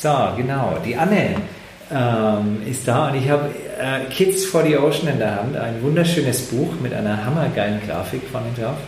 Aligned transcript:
So, 0.00 0.32
genau. 0.34 0.78
Die 0.82 0.96
Anne 0.96 1.34
ähm, 1.92 2.62
ist 2.66 2.88
da 2.88 3.08
und 3.08 3.16
ich 3.16 3.28
habe 3.28 3.50
äh, 3.78 4.10
Kids 4.10 4.46
for 4.46 4.64
the 4.64 4.78
Ocean 4.78 5.08
in 5.08 5.18
der 5.18 5.36
Hand. 5.36 5.54
Ein 5.56 5.82
wunderschönes 5.82 6.40
Buch 6.42 6.72
mit 6.82 6.94
einer 6.94 7.22
hammergeilen 7.22 7.80
Grafik 7.86 8.22
vorne 8.32 8.46
drauf. 8.58 8.78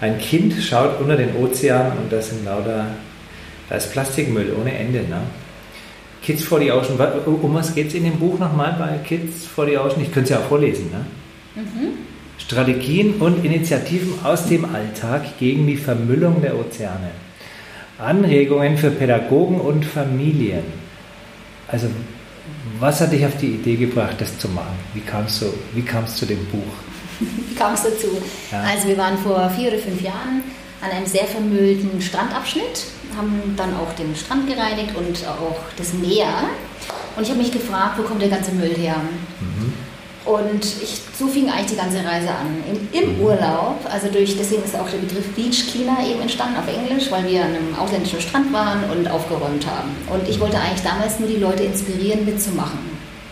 Ein 0.00 0.18
Kind 0.18 0.54
schaut 0.60 0.98
unter 1.00 1.16
den 1.16 1.36
Ozean 1.36 1.92
und 1.98 2.12
das 2.12 2.30
sind 2.30 2.44
lauter, 2.44 2.86
da 3.68 3.76
ist 3.76 3.92
Plastikmüll 3.92 4.52
ohne 4.60 4.76
Ende. 4.76 4.98
Ne? 5.00 5.20
Kids 6.20 6.42
for 6.42 6.58
the 6.58 6.72
Ocean, 6.72 6.98
um 7.26 7.54
was 7.54 7.72
geht 7.72 7.86
es 7.86 7.94
in 7.94 8.02
dem 8.02 8.18
Buch 8.18 8.36
nochmal 8.40 8.74
bei 8.76 8.98
Kids 9.06 9.46
for 9.46 9.66
the 9.66 9.78
Ocean? 9.78 10.02
Ich 10.02 10.10
könnte 10.10 10.22
es 10.24 10.30
ja 10.30 10.38
auch 10.38 10.48
vorlesen. 10.48 10.90
Ne? 10.90 11.62
Mhm. 11.62 11.88
Strategien 12.38 13.14
und 13.20 13.44
Initiativen 13.44 14.14
aus 14.24 14.48
dem 14.48 14.64
Alltag 14.64 15.38
gegen 15.38 15.68
die 15.68 15.76
Vermüllung 15.76 16.42
der 16.42 16.58
Ozeane. 16.58 17.10
Anregungen 18.00 18.76
für 18.76 18.90
Pädagogen 18.90 19.60
und 19.60 19.84
Familien. 19.84 20.64
Also, 21.68 21.88
was 22.78 23.00
hat 23.00 23.12
dich 23.12 23.24
auf 23.24 23.36
die 23.36 23.54
Idee 23.54 23.76
gebracht, 23.76 24.16
das 24.18 24.38
zu 24.38 24.48
machen? 24.48 24.78
Wie 24.94 25.00
kamst 25.00 25.42
du, 25.42 25.46
wie 25.74 25.82
kamst 25.82 26.16
du 26.16 26.20
zu 26.20 26.26
dem 26.26 26.44
Buch? 26.46 26.72
Wie 27.20 27.54
kam 27.54 27.74
es 27.74 27.82
dazu? 27.82 28.08
Ja. 28.50 28.62
Also, 28.62 28.88
wir 28.88 28.96
waren 28.96 29.18
vor 29.18 29.50
vier 29.50 29.68
oder 29.68 29.78
fünf 29.78 30.00
Jahren 30.00 30.42
an 30.80 30.90
einem 30.90 31.06
sehr 31.06 31.24
vermüllten 31.24 32.00
Strandabschnitt, 32.00 32.86
haben 33.16 33.54
dann 33.56 33.74
auch 33.76 33.92
den 33.94 34.16
Strand 34.16 34.48
gereinigt 34.48 34.96
und 34.96 35.26
auch 35.28 35.58
das 35.76 35.92
Meer. 35.92 36.32
Und 37.16 37.24
ich 37.24 37.28
habe 37.28 37.40
mich 37.40 37.52
gefragt, 37.52 37.98
wo 37.98 38.02
kommt 38.02 38.22
der 38.22 38.30
ganze 38.30 38.52
Müll 38.52 38.74
her? 38.74 38.96
Mhm. 40.30 40.34
Und 40.34 40.64
ich, 40.64 41.00
so 41.18 41.26
fing 41.26 41.50
eigentlich 41.50 41.72
die 41.72 41.76
ganze 41.76 41.98
Reise 41.98 42.28
an. 42.28 42.62
Im, 42.68 42.88
Im, 42.92 43.16
mhm. 43.16 43.22
Urlaub, 43.22 43.78
also 43.90 44.08
durch, 44.08 44.36
deswegen 44.36 44.64
ist 44.64 44.76
auch 44.76 44.88
der 44.88 44.98
Begriff 44.98 45.26
Beach 45.34 45.70
Cleaner 45.70 45.98
eben 46.06 46.20
entstanden 46.20 46.56
auf 46.56 46.68
Englisch, 46.68 47.10
weil 47.10 47.26
wir 47.28 47.44
an 47.44 47.54
einem 47.54 47.74
ausländischen 47.78 48.20
Strand 48.20 48.52
waren 48.52 48.84
und 48.90 49.08
aufgeräumt 49.10 49.66
haben. 49.66 49.90
Und 50.12 50.28
ich 50.28 50.40
wollte 50.40 50.58
eigentlich 50.58 50.82
damals 50.82 51.18
nur 51.18 51.28
die 51.28 51.36
Leute 51.36 51.64
inspirieren, 51.64 52.24
mitzumachen. 52.24 52.78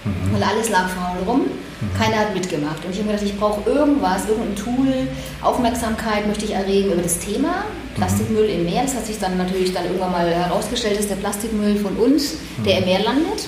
Mhm. 0.05 0.35
Weil 0.35 0.43
alles 0.43 0.71
lag 0.71 0.89
faul 0.89 1.23
rum, 1.27 1.41
mhm. 1.41 1.99
keiner 1.99 2.17
hat 2.17 2.35
mitgemacht. 2.35 2.85
Und 2.85 2.93
ich 2.93 2.99
habe 2.99 3.11
mir 3.11 3.17
gedacht, 3.17 3.33
ich 3.33 3.39
brauche 3.39 3.69
irgendwas, 3.69 4.29
irgendein 4.29 4.57
Tool, 4.57 5.09
Aufmerksamkeit 5.43 6.27
möchte 6.27 6.45
ich 6.45 6.53
erregen 6.53 6.93
über 6.93 7.03
das 7.03 7.19
Thema. 7.19 7.65
Plastikmüll 7.95 8.49
im 8.49 8.65
Meer, 8.65 8.83
das 8.83 8.95
hat 8.95 9.07
sich 9.07 9.19
dann 9.19 9.37
natürlich 9.37 9.73
dann 9.73 9.85
irgendwann 9.85 10.12
mal 10.12 10.31
herausgestellt, 10.31 10.99
dass 10.99 11.09
der 11.09 11.17
Plastikmüll 11.17 11.77
von 11.77 11.97
uns, 11.97 12.35
der 12.65 12.79
im 12.79 12.85
Meer 12.85 13.03
landet. 13.03 13.45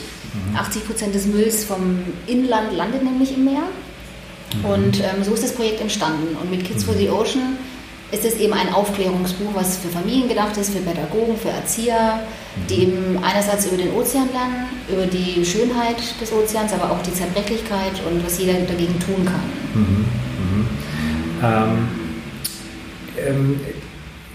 80 0.57 0.87
Prozent 0.87 1.15
des 1.15 1.27
Mülls 1.27 1.65
vom 1.65 2.01
Inland 2.27 2.73
landet 2.73 3.03
nämlich 3.03 3.35
im 3.35 3.45
Meer. 3.45 3.63
Mhm. 4.55 4.65
Und 4.65 5.01
ähm, 5.01 5.23
so 5.23 5.35
ist 5.35 5.45
das 5.45 5.53
Projekt 5.53 5.81
entstanden. 5.81 6.37
Und 6.41 6.51
mit 6.51 6.65
Kids 6.65 6.85
for 6.85 6.95
the 6.95 7.09
Ocean 7.09 7.59
ist 8.13 8.25
es 8.25 8.35
eben 8.37 8.53
ein 8.53 8.73
Aufklärungsbuch, 8.73 9.55
was 9.55 9.79
für 9.79 9.89
Familien 9.89 10.29
gedacht 10.29 10.57
ist, 10.57 10.73
für 10.73 10.81
Pädagogen, 10.81 11.37
für 11.37 11.51
Erzieher, 11.51 12.21
die 12.69 12.87
mhm. 12.87 12.93
eben 12.93 13.25
einerseits 13.25 13.67
über 13.67 13.77
den 13.77 13.93
Ozean 13.93 14.29
lernen, 14.33 14.67
über 14.89 15.07
die 15.07 15.45
Schönheit 15.45 15.99
des 16.21 16.33
Ozeans, 16.33 16.73
aber 16.73 16.91
auch 16.91 17.03
die 17.03 17.15
Zerbrechlichkeit 17.15 17.93
und 18.11 18.25
was 18.25 18.39
jeder 18.39 18.55
dagegen 18.55 18.99
tun 18.99 19.25
kann. 19.25 19.43
Mhm. 19.75 20.05
Mhm. 20.41 20.67
Ähm, 21.43 21.89
ähm, 23.29 23.61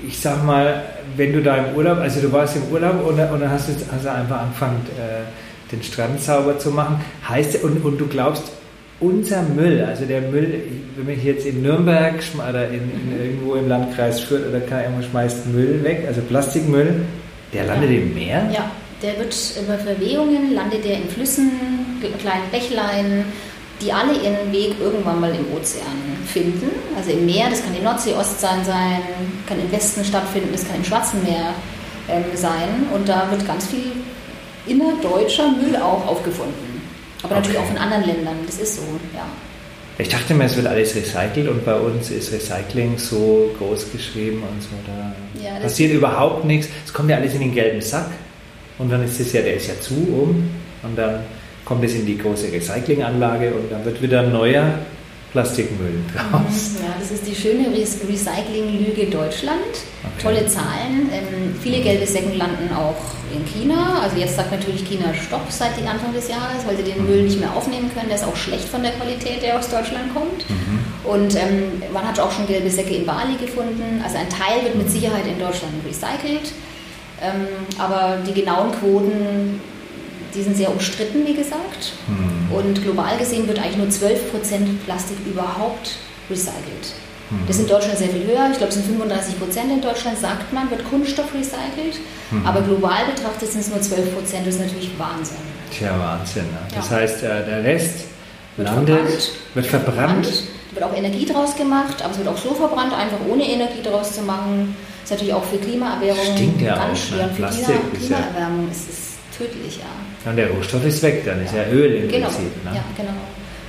ich 0.08 0.20
sag 0.20 0.44
mal, 0.46 0.84
wenn 1.16 1.34
du 1.34 1.42
da 1.42 1.58
im 1.58 1.76
Urlaub, 1.76 1.98
also 1.98 2.22
du 2.22 2.32
warst 2.32 2.56
im 2.56 2.64
Urlaub 2.72 3.06
und, 3.06 3.20
und 3.20 3.40
dann 3.40 3.50
hast 3.50 3.70
du, 3.70 3.74
hast 3.92 4.06
du 4.06 4.12
einfach 4.12 4.42
angefangen, 4.42 4.86
äh, 4.98 5.24
den 5.72 5.84
Strand 5.84 6.22
sauber 6.22 6.58
zu 6.60 6.72
machen. 6.72 7.04
Heißt, 7.28 7.64
und, 7.64 7.84
und 7.84 7.98
du 8.00 8.08
glaubst, 8.08 8.44
unser 9.00 9.44
Müll, 9.44 9.84
also 9.84 10.06
der 10.06 10.22
Müll, 10.22 10.62
wenn 10.98 11.18
ich 11.18 11.24
jetzt 11.24 11.46
in 11.46 11.62
Nürnberg 11.62 12.16
oder 12.50 12.70
in, 12.70 12.76
in 12.76 13.20
irgendwo 13.20 13.56
im 13.56 13.68
Landkreis 13.68 14.22
Fürth 14.22 14.48
oder 14.48 14.62
kann 14.62 14.84
irgendwo 14.84 15.04
schmeißt 15.04 15.48
Müll 15.48 15.84
weg, 15.84 16.06
also 16.08 16.22
Plastikmüll, 16.22 17.02
der 17.54 17.66
landet 17.66 17.92
ja. 17.92 17.98
im 17.98 18.14
Meer? 18.14 18.50
Ja, 18.54 18.72
der 19.02 19.18
wird 19.20 19.36
über 19.62 19.78
Verwehungen, 19.78 20.54
landet 20.54 20.86
der 20.86 20.98
in 20.98 21.10
Flüssen, 21.10 21.52
kleinen 22.20 22.50
Bächlein, 22.52 23.26
die 23.82 23.92
alle 23.92 24.14
ihren 24.14 24.52
Weg 24.54 24.76
irgendwann 24.80 25.20
mal 25.20 25.32
im 25.32 25.58
Ozean 25.58 25.86
finden. 26.26 26.70
Also 26.96 27.12
im 27.12 27.26
Meer, 27.26 27.50
das 27.50 27.62
kann 27.64 27.74
die 27.78 27.84
Nordsee, 27.84 28.14
Ostsee 28.14 28.64
sein, 28.64 29.02
kann 29.48 29.60
im 29.60 29.70
Westen 29.72 30.06
stattfinden, 30.06 30.50
das 30.54 30.66
kann 30.66 30.78
im 30.78 30.86
Schwarzen 30.86 31.22
Meer 31.24 31.54
ähm, 32.08 32.24
sein. 32.36 32.88
Und 32.94 33.10
da 33.10 33.30
wird 33.30 33.46
ganz 33.46 33.68
viel 33.68 33.92
innerdeutscher 34.68 35.52
Müll 35.52 35.76
auch 35.76 36.08
aufgefunden. 36.08 36.82
Aber 37.24 37.36
natürlich 37.36 37.58
auch 37.58 37.66
von 37.66 37.78
anderen 37.78 38.06
Ländern, 38.06 38.36
das 38.46 38.60
ist 38.60 38.76
so, 38.76 38.82
ja. 39.14 39.26
Ich 39.98 40.10
dachte 40.10 40.34
mir, 40.34 40.44
es 40.44 40.56
wird 40.58 40.68
alles 40.68 40.94
recycelt 40.94 41.48
und 41.48 41.64
bei 41.64 41.76
uns 41.76 42.12
ist 42.12 42.32
Recycling 42.34 42.98
so 42.98 43.50
groß 43.58 43.92
geschrieben 43.94 44.44
und 44.44 44.62
so. 44.62 44.70
Da 44.86 45.16
ja, 45.42 45.60
passiert 45.62 45.94
überhaupt 45.94 46.44
nichts. 46.44 46.68
Es 46.86 46.94
kommt 46.94 47.10
ja 47.10 47.16
alles 47.16 47.34
in 47.34 47.40
den 47.40 47.54
gelben 47.54 47.82
Sack 47.82 48.10
und 48.78 48.92
dann 48.92 49.04
ist 49.06 49.20
es 49.20 49.32
ja, 49.32 49.42
der 49.42 49.56
ist 49.56 49.68
ja 49.68 49.80
zu 49.80 49.94
um 49.94 50.50
und 50.84 50.98
dann 50.98 51.22
kommt 51.64 51.84
es 51.86 51.96
in 51.96 52.06
die 52.06 52.18
große 52.18 52.52
Recyclinganlage 52.52 53.54
und 53.54 53.72
dann 53.72 53.86
wird 53.86 54.02
wieder 54.02 54.20
ein 54.22 54.34
neuer 54.34 54.66
Plastikmüll 55.36 56.00
draus. 56.14 56.80
Mhm, 56.80 56.86
ja, 56.86 56.96
das 56.98 57.12
ist 57.12 57.28
die 57.28 57.36
schöne 57.36 57.68
Recycling-Lüge 57.68 59.08
Deutschland. 59.12 59.60
Okay. 60.02 60.24
Tolle 60.24 60.48
Zahlen. 60.48 61.10
Ähm, 61.12 61.54
viele 61.62 61.82
gelbe 61.82 62.08
Säcken 62.08 62.38
landen 62.38 62.74
auch 62.74 62.96
in 63.36 63.44
China. 63.46 64.00
Also 64.02 64.16
jetzt 64.16 64.38
sagt 64.38 64.54
natürlich 64.54 64.86
China 64.86 65.14
Stopp 65.14 65.52
seit 65.52 65.72
Anfang 65.86 66.14
des 66.14 66.30
Jahres, 66.30 66.66
weil 66.66 66.78
sie 66.78 66.84
den 66.84 67.02
mhm. 67.02 67.10
Müll 67.10 67.24
nicht 67.24 67.42
mehr 67.42 67.54
aufnehmen 67.54 67.92
können. 67.94 68.08
Der 68.08 68.16
ist 68.16 68.24
auch 68.24 68.36
schlecht 68.38 68.70
von 68.70 68.82
der 68.82 68.94
Qualität, 68.94 69.44
der 69.44 69.60
aus 69.60 69.70
Deutschland 69.70 70.14
kommt. 70.14 70.50
Mhm. 70.50 70.80
Und 71.04 71.36
ähm, 71.36 71.84
man 71.92 72.08
hat 72.08 72.18
auch 72.18 72.32
schon 72.32 72.48
gelbe 72.48 72.70
Säcke 72.70 72.96
in 72.96 73.06
Bali 73.06 73.36
gefunden. 73.36 74.02
Also 74.06 74.18
ein 74.18 74.30
Teil 74.30 74.64
wird 74.64 74.78
mit 74.78 74.90
Sicherheit 74.90 75.28
in 75.28 75.38
Deutschland 75.38 75.74
recycelt. 75.86 76.54
Ähm, 77.22 77.48
aber 77.78 78.20
die 78.26 78.34
genauen 78.34 78.72
Quoten 78.72 79.60
die 80.36 80.44
sind 80.44 80.58
sehr 80.58 80.72
umstritten, 80.72 81.26
wie 81.26 81.34
gesagt. 81.34 81.94
Mhm. 82.08 82.54
Und 82.56 82.82
global 82.84 83.18
gesehen 83.18 83.48
wird 83.48 83.60
eigentlich 83.60 83.78
nur 83.78 83.88
12% 83.88 84.18
Plastik 84.86 85.18
überhaupt 85.26 85.98
recycelt. 86.30 86.94
Mhm. 87.30 87.48
Das 87.48 87.56
ist 87.56 87.64
in 87.64 87.70
Deutschland 87.70 87.98
sehr 87.98 88.10
viel 88.10 88.26
höher. 88.26 88.50
Ich 88.52 88.58
glaube, 88.58 88.74
es 88.74 88.76
sind 88.76 89.02
35% 89.02 89.74
in 89.74 89.82
Deutschland, 89.82 90.18
sagt 90.18 90.54
man, 90.54 90.70
wird 90.70 90.88
Kunststoff 90.90 91.34
recycelt. 91.34 92.00
Mhm. 92.32 92.46
Aber 92.46 92.62
global 92.62 93.06
betrachtet 93.14 93.52
sind 93.52 93.62
es 93.62 93.70
nur 93.70 93.80
12% 93.80 94.46
Das 94.46 94.56
ist 94.56 94.60
natürlich 94.62 94.92
Wahnsinn. 94.98 95.38
Tja, 95.72 95.98
Wahnsinn. 96.00 96.44
Ne? 96.44 96.60
Das 96.76 96.90
ja. 96.90 96.98
heißt, 96.98 97.24
äh, 97.24 97.46
der 97.46 97.64
Rest 97.64 98.06
wird 98.58 98.68
landet, 98.68 98.96
verbrannt. 98.96 99.56
wird 99.56 99.66
verbrannt. 99.66 100.44
Da 100.70 100.76
wird 100.76 100.92
auch 100.92 100.96
Energie 100.96 101.26
draus 101.26 101.56
gemacht, 101.56 102.02
aber 102.02 102.12
es 102.12 102.18
wird 102.18 102.28
auch 102.28 102.38
so 102.38 102.54
verbrannt, 102.54 102.94
einfach 102.94 103.18
ohne 103.30 103.44
Energie 103.44 103.82
draus 103.82 104.14
zu 104.14 104.22
machen. 104.22 104.76
Das 105.02 105.12
ist 105.12 105.18
natürlich 105.18 105.34
auch 105.34 105.44
für 105.44 105.58
Klimaerwärmung 105.58 106.36
Stinkt 106.36 106.62
ja 106.62 106.76
ganz 106.76 107.00
auch, 107.00 107.04
schwer. 107.04 107.28
Ne? 107.28 107.30
Für 107.30 107.36
Plastik 107.36 107.66
Klima, 107.66 108.18
Klimaerwärmung 108.18 108.72
ist 108.72 108.90
es 108.90 109.38
tödlich, 109.38 109.78
ja. 109.78 109.84
Und 110.26 110.36
der 110.36 110.50
Rohstoff 110.50 110.86
ist 110.86 111.04
weg, 111.04 111.24
dann 111.26 111.44
ist 111.44 111.54
ja 111.54 111.66
Öl 111.72 112.04
im 112.04 112.08
genau. 112.10 112.28
Prinzip. 112.28 112.66
Ne? 112.66 112.72
Ja, 112.74 112.84
genau. 112.98 113.14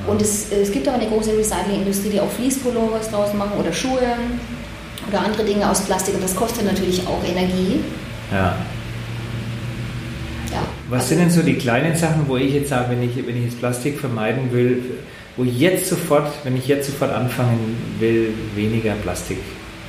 Und 0.06 0.22
es, 0.22 0.50
es 0.52 0.70
gibt 0.72 0.88
auch 0.88 0.94
eine 0.94 1.06
große 1.06 1.36
Recyclingindustrie, 1.36 2.10
die 2.10 2.20
auch 2.20 2.30
Fließpullovers 2.30 3.10
draus 3.10 3.34
machen 3.34 3.58
oder 3.58 3.72
Schuhe 3.72 4.16
oder 5.08 5.20
andere 5.20 5.44
Dinge 5.44 5.68
aus 5.68 5.82
Plastik 5.82 6.14
und 6.14 6.22
das 6.22 6.34
kostet 6.34 6.64
natürlich 6.64 7.06
auch 7.06 7.22
Energie. 7.24 7.80
Ja. 8.30 8.56
ja 10.52 10.62
Was 10.88 11.02
also, 11.02 11.08
sind 11.08 11.18
denn 11.20 11.30
so 11.30 11.42
die 11.42 11.54
kleinen 11.54 11.96
Sachen, 11.96 12.28
wo 12.28 12.36
ich 12.36 12.54
jetzt 12.54 12.70
sage, 12.70 12.90
wenn 12.90 13.02
ich, 13.02 13.16
wenn 13.26 13.36
ich 13.36 13.44
jetzt 13.44 13.58
Plastik 13.58 13.98
vermeiden 13.98 14.52
will, 14.52 14.82
wo 15.36 15.44
jetzt 15.44 15.88
sofort, 15.88 16.32
wenn 16.44 16.56
ich 16.56 16.66
jetzt 16.66 16.86
sofort 16.86 17.12
anfangen 17.12 17.76
will, 17.98 18.32
weniger 18.54 18.92
Plastik 18.94 19.38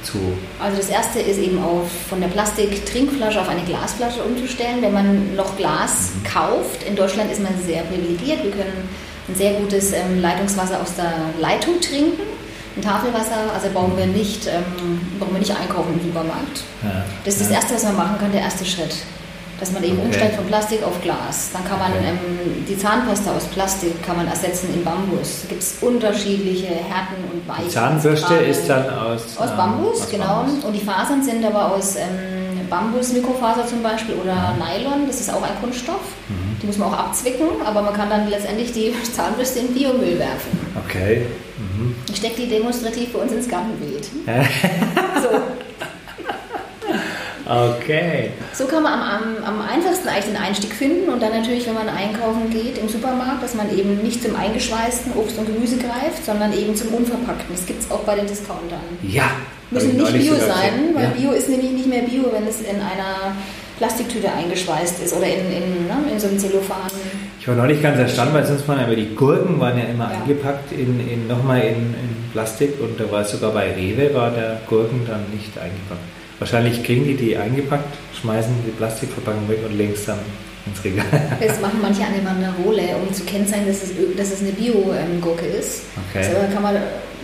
zu? 0.07 0.17
Also 0.59 0.77
das 0.77 0.89
erste 0.89 1.19
ist 1.19 1.39
eben 1.39 1.61
auf, 1.61 1.89
von 2.09 2.21
der 2.21 2.27
Plastik-Trinkflasche 2.29 3.41
auf 3.41 3.49
eine 3.49 3.63
Glasflasche 3.63 4.23
umzustellen, 4.23 4.81
wenn 4.81 4.93
man 4.93 5.35
noch 5.35 5.55
Glas 5.57 6.11
mhm. 6.15 6.23
kauft. 6.23 6.83
In 6.87 6.95
Deutschland 6.95 7.31
ist 7.31 7.41
man 7.41 7.53
sehr 7.65 7.83
privilegiert. 7.83 8.43
Wir 8.43 8.51
können 8.51 8.89
ein 9.27 9.35
sehr 9.35 9.53
gutes 9.53 9.93
ähm, 9.93 10.21
Leitungswasser 10.21 10.81
aus 10.81 10.95
der 10.95 11.13
Leitung 11.39 11.79
trinken. 11.81 12.21
Ein 12.75 12.81
Tafelwasser, 12.81 13.51
also 13.53 13.69
brauchen 13.73 13.97
wir 13.97 14.05
nicht, 14.05 14.47
ähm, 14.47 15.01
brauchen 15.19 15.33
wir 15.33 15.39
nicht 15.39 15.55
einkaufen 15.55 15.99
im 15.99 16.07
Supermarkt. 16.07 16.63
Ja. 16.83 17.03
Das 17.25 17.35
ist 17.35 17.43
das 17.43 17.51
Erste, 17.51 17.75
was 17.75 17.83
man 17.83 17.97
machen 17.97 18.17
kann, 18.19 18.31
der 18.31 18.41
erste 18.41 18.65
Schritt 18.65 18.95
dass 19.59 19.71
man 19.71 19.83
eben 19.83 19.97
okay. 19.97 20.05
umsteigt 20.05 20.35
von 20.35 20.45
Plastik 20.45 20.83
auf 20.83 21.01
Glas. 21.01 21.49
Dann 21.53 21.63
kann 21.65 21.79
man 21.79 21.91
okay. 21.91 22.09
ähm, 22.09 22.65
die 22.67 22.77
Zahnpasta 22.77 23.35
aus 23.35 23.45
Plastik 23.45 24.03
kann 24.03 24.17
man 24.17 24.27
ersetzen 24.27 24.69
in 24.73 24.83
Bambus. 24.83 25.43
Da 25.43 25.49
gibt 25.49 25.63
es 25.63 25.77
unterschiedliche 25.81 26.67
Härten 26.67 27.23
und 27.31 27.47
Weichen. 27.47 27.65
Die 27.65 27.71
Zahnbürste 27.71 28.35
ist 28.35 28.67
dann 28.67 28.89
aus, 28.89 29.37
aus 29.37 29.51
Bambus, 29.55 30.01
aus 30.01 30.09
genau. 30.09 30.43
Bambus. 30.43 30.63
Und 30.63 30.73
die 30.73 30.81
Fasern 30.81 31.23
sind 31.23 31.43
aber 31.43 31.73
aus 31.73 31.95
ähm, 31.95 32.67
Bambus, 32.69 33.13
Mikrofaser 33.13 33.65
zum 33.65 33.81
Beispiel 33.81 34.15
oder 34.15 34.53
mhm. 34.53 34.59
Nylon. 34.59 35.07
Das 35.07 35.19
ist 35.19 35.33
auch 35.33 35.41
ein 35.41 35.59
Kunststoff. 35.61 36.01
Mhm. 36.29 36.59
Die 36.61 36.67
muss 36.67 36.77
man 36.77 36.93
auch 36.93 36.97
abzwicken, 36.97 37.47
aber 37.65 37.81
man 37.81 37.93
kann 37.93 38.09
dann 38.09 38.29
letztendlich 38.29 38.71
die 38.71 38.93
Zahnbürste 39.15 39.59
in 39.59 39.73
Biomüll 39.73 40.19
werfen. 40.19 40.59
Okay. 40.85 41.25
Mhm. 41.57 41.95
Ich 42.09 42.17
stecke 42.17 42.41
die 42.41 42.49
demonstrativ 42.49 43.13
bei 43.13 43.19
uns 43.19 43.31
ins 43.31 43.47
Gartenbeet. 43.47 44.05
so. 45.21 45.29
Okay. 47.47 48.31
So 48.53 48.65
kann 48.65 48.83
man 48.83 48.93
am, 48.93 49.01
am, 49.01 49.43
am, 49.43 49.61
einfachsten 49.61 50.09
eigentlich 50.09 50.25
den 50.25 50.35
Einstieg 50.35 50.73
finden 50.73 51.09
und 51.09 51.21
dann 51.21 51.31
natürlich, 51.31 51.65
wenn 51.65 51.75
man 51.75 51.87
einkaufen 51.87 52.49
geht 52.49 52.77
im 52.77 52.89
Supermarkt, 52.89 53.41
dass 53.41 53.55
man 53.55 53.75
eben 53.75 54.01
nicht 54.03 54.21
zum 54.21 54.35
eingeschweißten 54.35 55.13
Obst 55.13 55.37
und 55.37 55.45
Gemüse 55.45 55.77
greift, 55.77 56.25
sondern 56.25 56.51
eben 56.51 56.75
zum 56.75 56.89
unverpackten. 56.89 57.55
Das 57.55 57.65
gibt 57.65 57.81
es 57.81 57.89
auch 57.89 58.01
bei 58.01 58.15
den 58.15 58.27
Discountern. 58.27 58.81
Ja, 59.01 59.31
Müssen 59.69 59.97
nicht 59.97 60.13
Bio 60.13 60.35
sein, 60.35 60.93
weil 60.93 61.03
ja. 61.03 61.09
Bio 61.09 61.31
ist 61.31 61.49
nämlich 61.49 61.71
nicht 61.71 61.87
mehr 61.87 62.03
Bio, 62.03 62.31
wenn 62.31 62.47
es 62.47 62.61
in 62.61 62.77
einer 62.77 63.35
Plastiktüte 63.77 64.31
eingeschweißt 64.31 65.03
ist 65.03 65.13
oder 65.13 65.27
in, 65.27 65.51
in, 65.51 65.87
ne, 65.87 66.11
in 66.11 66.19
so 66.19 66.27
einem 66.27 66.39
Zellophan. 66.39 66.89
Ich 67.39 67.47
war 67.47 67.55
noch 67.55 67.67
nicht 67.67 67.81
ganz 67.81 67.97
erstaunt, 67.99 68.33
weil 68.33 68.45
sonst 68.45 68.67
waren 68.67 68.79
aber 68.79 68.95
die 68.95 69.13
Gurken 69.13 69.59
waren 69.59 69.77
ja 69.77 69.85
immer 69.85 70.09
ja. 70.11 70.21
eingepackt 70.21 70.71
in, 70.71 70.99
in 71.07 71.27
nochmal 71.27 71.61
in, 71.61 71.93
in, 71.93 72.17
Plastik 72.33 72.73
und 72.81 72.99
da 72.99 73.09
war 73.09 73.23
sogar 73.23 73.51
bei 73.51 73.73
Rewe 73.73 74.13
war 74.13 74.31
der 74.31 74.59
Gurken 74.67 75.01
dann 75.07 75.21
nicht 75.31 75.57
eingepackt. 75.57 76.16
Wahrscheinlich 76.39 76.83
kriegen 76.83 77.05
die 77.05 77.15
die 77.15 77.35
eingepackt, 77.35 77.95
schmeißen 78.21 78.53
die 78.65 78.71
Plastikverpackung 78.71 79.49
weg 79.49 79.59
und 79.65 79.77
legen 79.77 79.93
es 79.93 80.05
dann 80.05 80.19
ins 80.65 80.83
Regal. 80.83 81.05
Das 81.39 81.59
machen 81.61 81.79
manche 81.81 82.03
an 82.03 82.13
der 82.13 82.21
Banderole, 82.21 82.95
um 82.97 83.11
zu 83.13 83.23
kennzeichnen, 83.23 83.67
dass 83.67 83.83
es, 83.83 83.91
dass 84.15 84.31
es 84.31 84.41
eine 84.41 84.51
Bio-Gurke 84.51 85.45
ist. 85.45 85.83
Okay. 86.09 86.25
Also 86.25 86.53
kann 86.53 86.63
man 86.63 86.75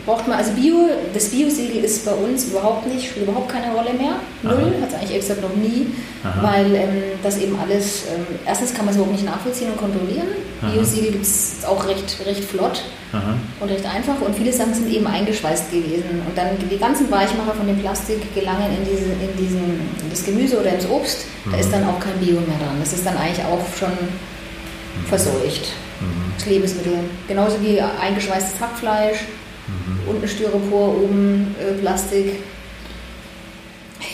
braucht 0.06 0.28
man, 0.28 0.38
also 0.38 0.52
Bio, 0.54 0.90
das 1.14 1.30
Bio-Siegel 1.30 1.84
ist 1.84 2.06
bei 2.06 2.12
uns 2.12 2.46
überhaupt 2.46 2.88
nicht, 2.88 3.10
spielt 3.10 3.28
überhaupt 3.28 3.50
keine 3.50 3.74
Rolle 3.74 3.94
mehr. 3.94 4.16
Null, 4.42 4.74
hat 4.82 4.90
es 4.90 4.96
eigentlich 4.96 5.16
extra 5.16 5.36
noch 5.36 5.56
nie, 5.56 5.88
Aha. 6.24 6.44
weil 6.44 6.76
ähm, 6.76 7.04
das 7.22 7.38
eben 7.38 7.58
alles, 7.60 8.04
ähm, 8.14 8.26
erstens 8.46 8.74
kann 8.74 8.86
man 8.86 8.94
es 8.94 8.98
überhaupt 8.98 9.14
nicht 9.14 9.26
nachvollziehen 9.26 9.72
und 9.72 9.78
kontrollieren. 9.78 10.28
Bio-Siegel 10.62 11.12
gibt 11.12 11.26
es 11.26 11.66
auch 11.66 11.86
recht, 11.88 12.18
recht 12.26 12.44
flott 12.44 12.84
Aha. 13.12 13.36
und 13.60 13.70
recht 13.70 13.86
einfach 13.86 14.20
und 14.22 14.36
viele 14.36 14.52
Sachen 14.52 14.74
sind 14.74 14.90
eben 14.90 15.08
eingeschweißt 15.08 15.72
gewesen. 15.72 16.22
Und 16.28 16.38
dann 16.38 16.58
die 16.58 16.78
ganzen 16.78 17.10
Weichmacher 17.12 17.54
von 17.54 17.68
dem 17.68 17.78
Plastik 17.80 18.34
gelangen 18.34 18.72
in, 18.78 18.86
diese, 18.86 19.12
in, 19.12 19.38
diesen, 19.38 19.64
in 20.02 20.10
das 20.10 20.24
Gemüse 20.24 20.60
oder 20.60 20.74
ins 20.74 20.88
Obst, 20.90 21.26
mhm. 21.46 21.52
da 21.52 21.58
ist 21.58 21.72
dann 21.72 21.84
auch 21.86 22.00
kein 22.00 22.18
Bio 22.20 22.36
mehr 22.36 22.60
dran. 22.60 22.80
Das 22.80 22.94
ist 22.94 23.06
dann 23.06 23.18
eigentlich 23.18 23.46
auch 23.46 23.62
schon 23.78 23.92
mhm. 23.92 25.06
verseucht. 25.08 25.74
Mhm. 26.00 26.34
Das 26.38 26.46
Lebensmittel. 26.46 26.94
Genauso 27.28 27.62
wie 27.62 27.82
eingeschweißtes 27.82 28.60
Hackfleisch 28.60 29.20
Mhm. 29.74 30.10
Unten 30.10 30.28
Styropor, 30.28 30.96
oben 31.04 31.56
äh, 31.60 31.74
Plastik. 31.80 32.34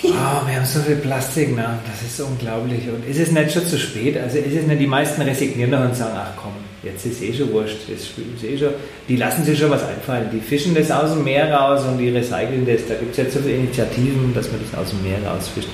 Oh, 0.04 0.48
wir 0.48 0.56
haben 0.56 0.66
so 0.66 0.80
viel 0.80 0.96
Plastik, 0.98 1.56
ne? 1.56 1.80
das 1.86 2.10
ist 2.10 2.20
unglaublich. 2.22 2.88
Und 2.88 3.08
ist 3.08 3.20
es 3.20 3.32
nicht 3.32 3.52
schon 3.52 3.66
zu 3.66 3.78
spät? 3.78 4.18
Also 4.18 4.38
ist 4.38 4.56
es 4.56 4.66
nicht, 4.66 4.80
die 4.80 4.88
meisten 4.88 5.22
resignieren 5.22 5.72
doch 5.72 5.82
und 5.82 5.96
sagen, 5.96 6.16
ach 6.16 6.32
komm, 6.38 6.54
jetzt 6.84 7.06
ist 7.06 7.22
eh 7.22 7.34
schon 7.34 7.52
wurscht, 7.52 7.78
das 7.88 8.02
ist 8.02 8.44
eh 8.44 8.58
schon, 8.58 8.74
die 9.08 9.16
lassen 9.16 9.44
sich 9.44 9.58
schon 9.58 9.70
was 9.72 9.84
einfallen. 9.84 10.30
Die 10.32 10.40
fischen 10.40 10.76
das 10.76 10.92
aus 10.92 11.14
dem 11.14 11.24
Meer 11.24 11.52
raus 11.52 11.84
und 11.86 11.98
die 11.98 12.10
recyceln 12.10 12.66
das. 12.66 12.88
Da 12.88 12.96
gibt 12.96 13.12
es 13.12 13.18
jetzt 13.18 13.34
so 13.34 13.40
viele 13.40 13.56
Initiativen, 13.56 14.34
dass 14.34 14.52
man 14.52 14.62
das 14.62 14.80
aus 14.80 14.90
dem 14.92 15.04
Meer 15.04 15.18
rausfischt. 15.28 15.70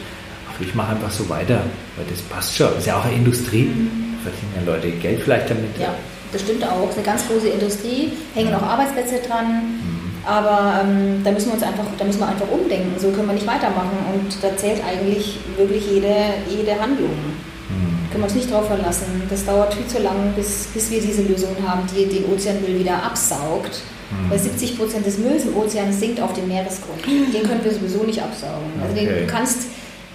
Ach, 0.50 0.62
ich 0.62 0.74
mache 0.74 0.92
einfach 0.92 1.12
so 1.12 1.28
weiter, 1.30 1.62
weil 1.98 2.06
das 2.10 2.22
passt 2.22 2.56
schon. 2.56 2.68
Das 2.70 2.80
ist 2.80 2.88
ja 2.88 2.98
auch 2.98 3.06
eine 3.06 3.16
Industrie. 3.16 3.64
Mhm. 3.64 4.16
Verdienen 4.24 4.54
ja 4.56 4.74
Leute 4.74 4.90
Geld 4.92 5.22
vielleicht 5.22 5.50
damit. 5.50 5.78
Ja 5.78 5.94
das 6.31 6.42
stimmt 6.42 6.63
auch, 6.63 6.92
eine 6.94 7.04
ganz 7.04 7.27
große 7.27 7.48
Industrie, 7.48 8.13
hängen 8.33 8.54
auch 8.54 8.62
Arbeitsplätze 8.62 9.19
dran. 9.27 9.48
Mhm. 9.48 9.95
Aber 10.25 10.81
ähm, 10.81 11.22
da 11.24 11.31
müssen 11.31 11.48
wir 11.48 11.54
uns 11.54 11.63
einfach, 11.63 11.86
da 11.98 12.04
müssen 12.04 12.19
wir 12.19 12.27
einfach 12.27 12.50
umdenken. 12.50 13.00
So 13.00 13.10
können 13.12 13.27
wir 13.27 13.33
nicht 13.33 13.45
weitermachen. 13.45 13.98
Und 14.13 14.36
da 14.42 14.57
zählt 14.57 14.81
eigentlich 14.83 15.39
wirklich 15.56 15.86
jede, 15.88 16.16
jede 16.50 16.80
Handlung. 16.80 17.12
Mhm. 17.12 18.10
Können 18.12 18.24
wir 18.24 18.25
uns 18.25 18.36
nicht 18.36 18.51
darauf 18.51 18.68
verlassen. 18.68 19.24
Das 19.30 19.45
dauert 19.45 19.74
viel 19.74 19.86
zu 19.86 20.01
lang, 20.01 20.33
bis, 20.36 20.68
bis 20.74 20.89
wir 20.89 21.00
diese 21.00 21.22
Lösung 21.22 21.56
haben, 21.66 21.83
die 21.95 22.07
den 22.07 22.25
Ozeanmüll 22.25 22.80
wieder 22.80 23.04
absaugt. 23.04 23.81
Mhm. 24.10 24.31
Weil 24.31 24.39
70 24.39 24.77
Prozent 24.80 25.06
des 25.06 25.19
Mülls 25.19 25.44
im 25.45 25.56
Ozean 25.56 25.94
sinkt 25.94 26.19
auf 26.19 26.33
dem 26.33 26.48
Meeresgrund. 26.48 27.06
Den 27.06 27.44
können 27.44 27.63
wir 27.63 27.72
sowieso 27.72 28.04
nicht 28.04 28.22
absaugen. 28.22 28.72
Also 28.81 28.94
okay. 28.94 29.06
den, 29.06 29.27
du 29.27 29.31
kannst 29.31 29.68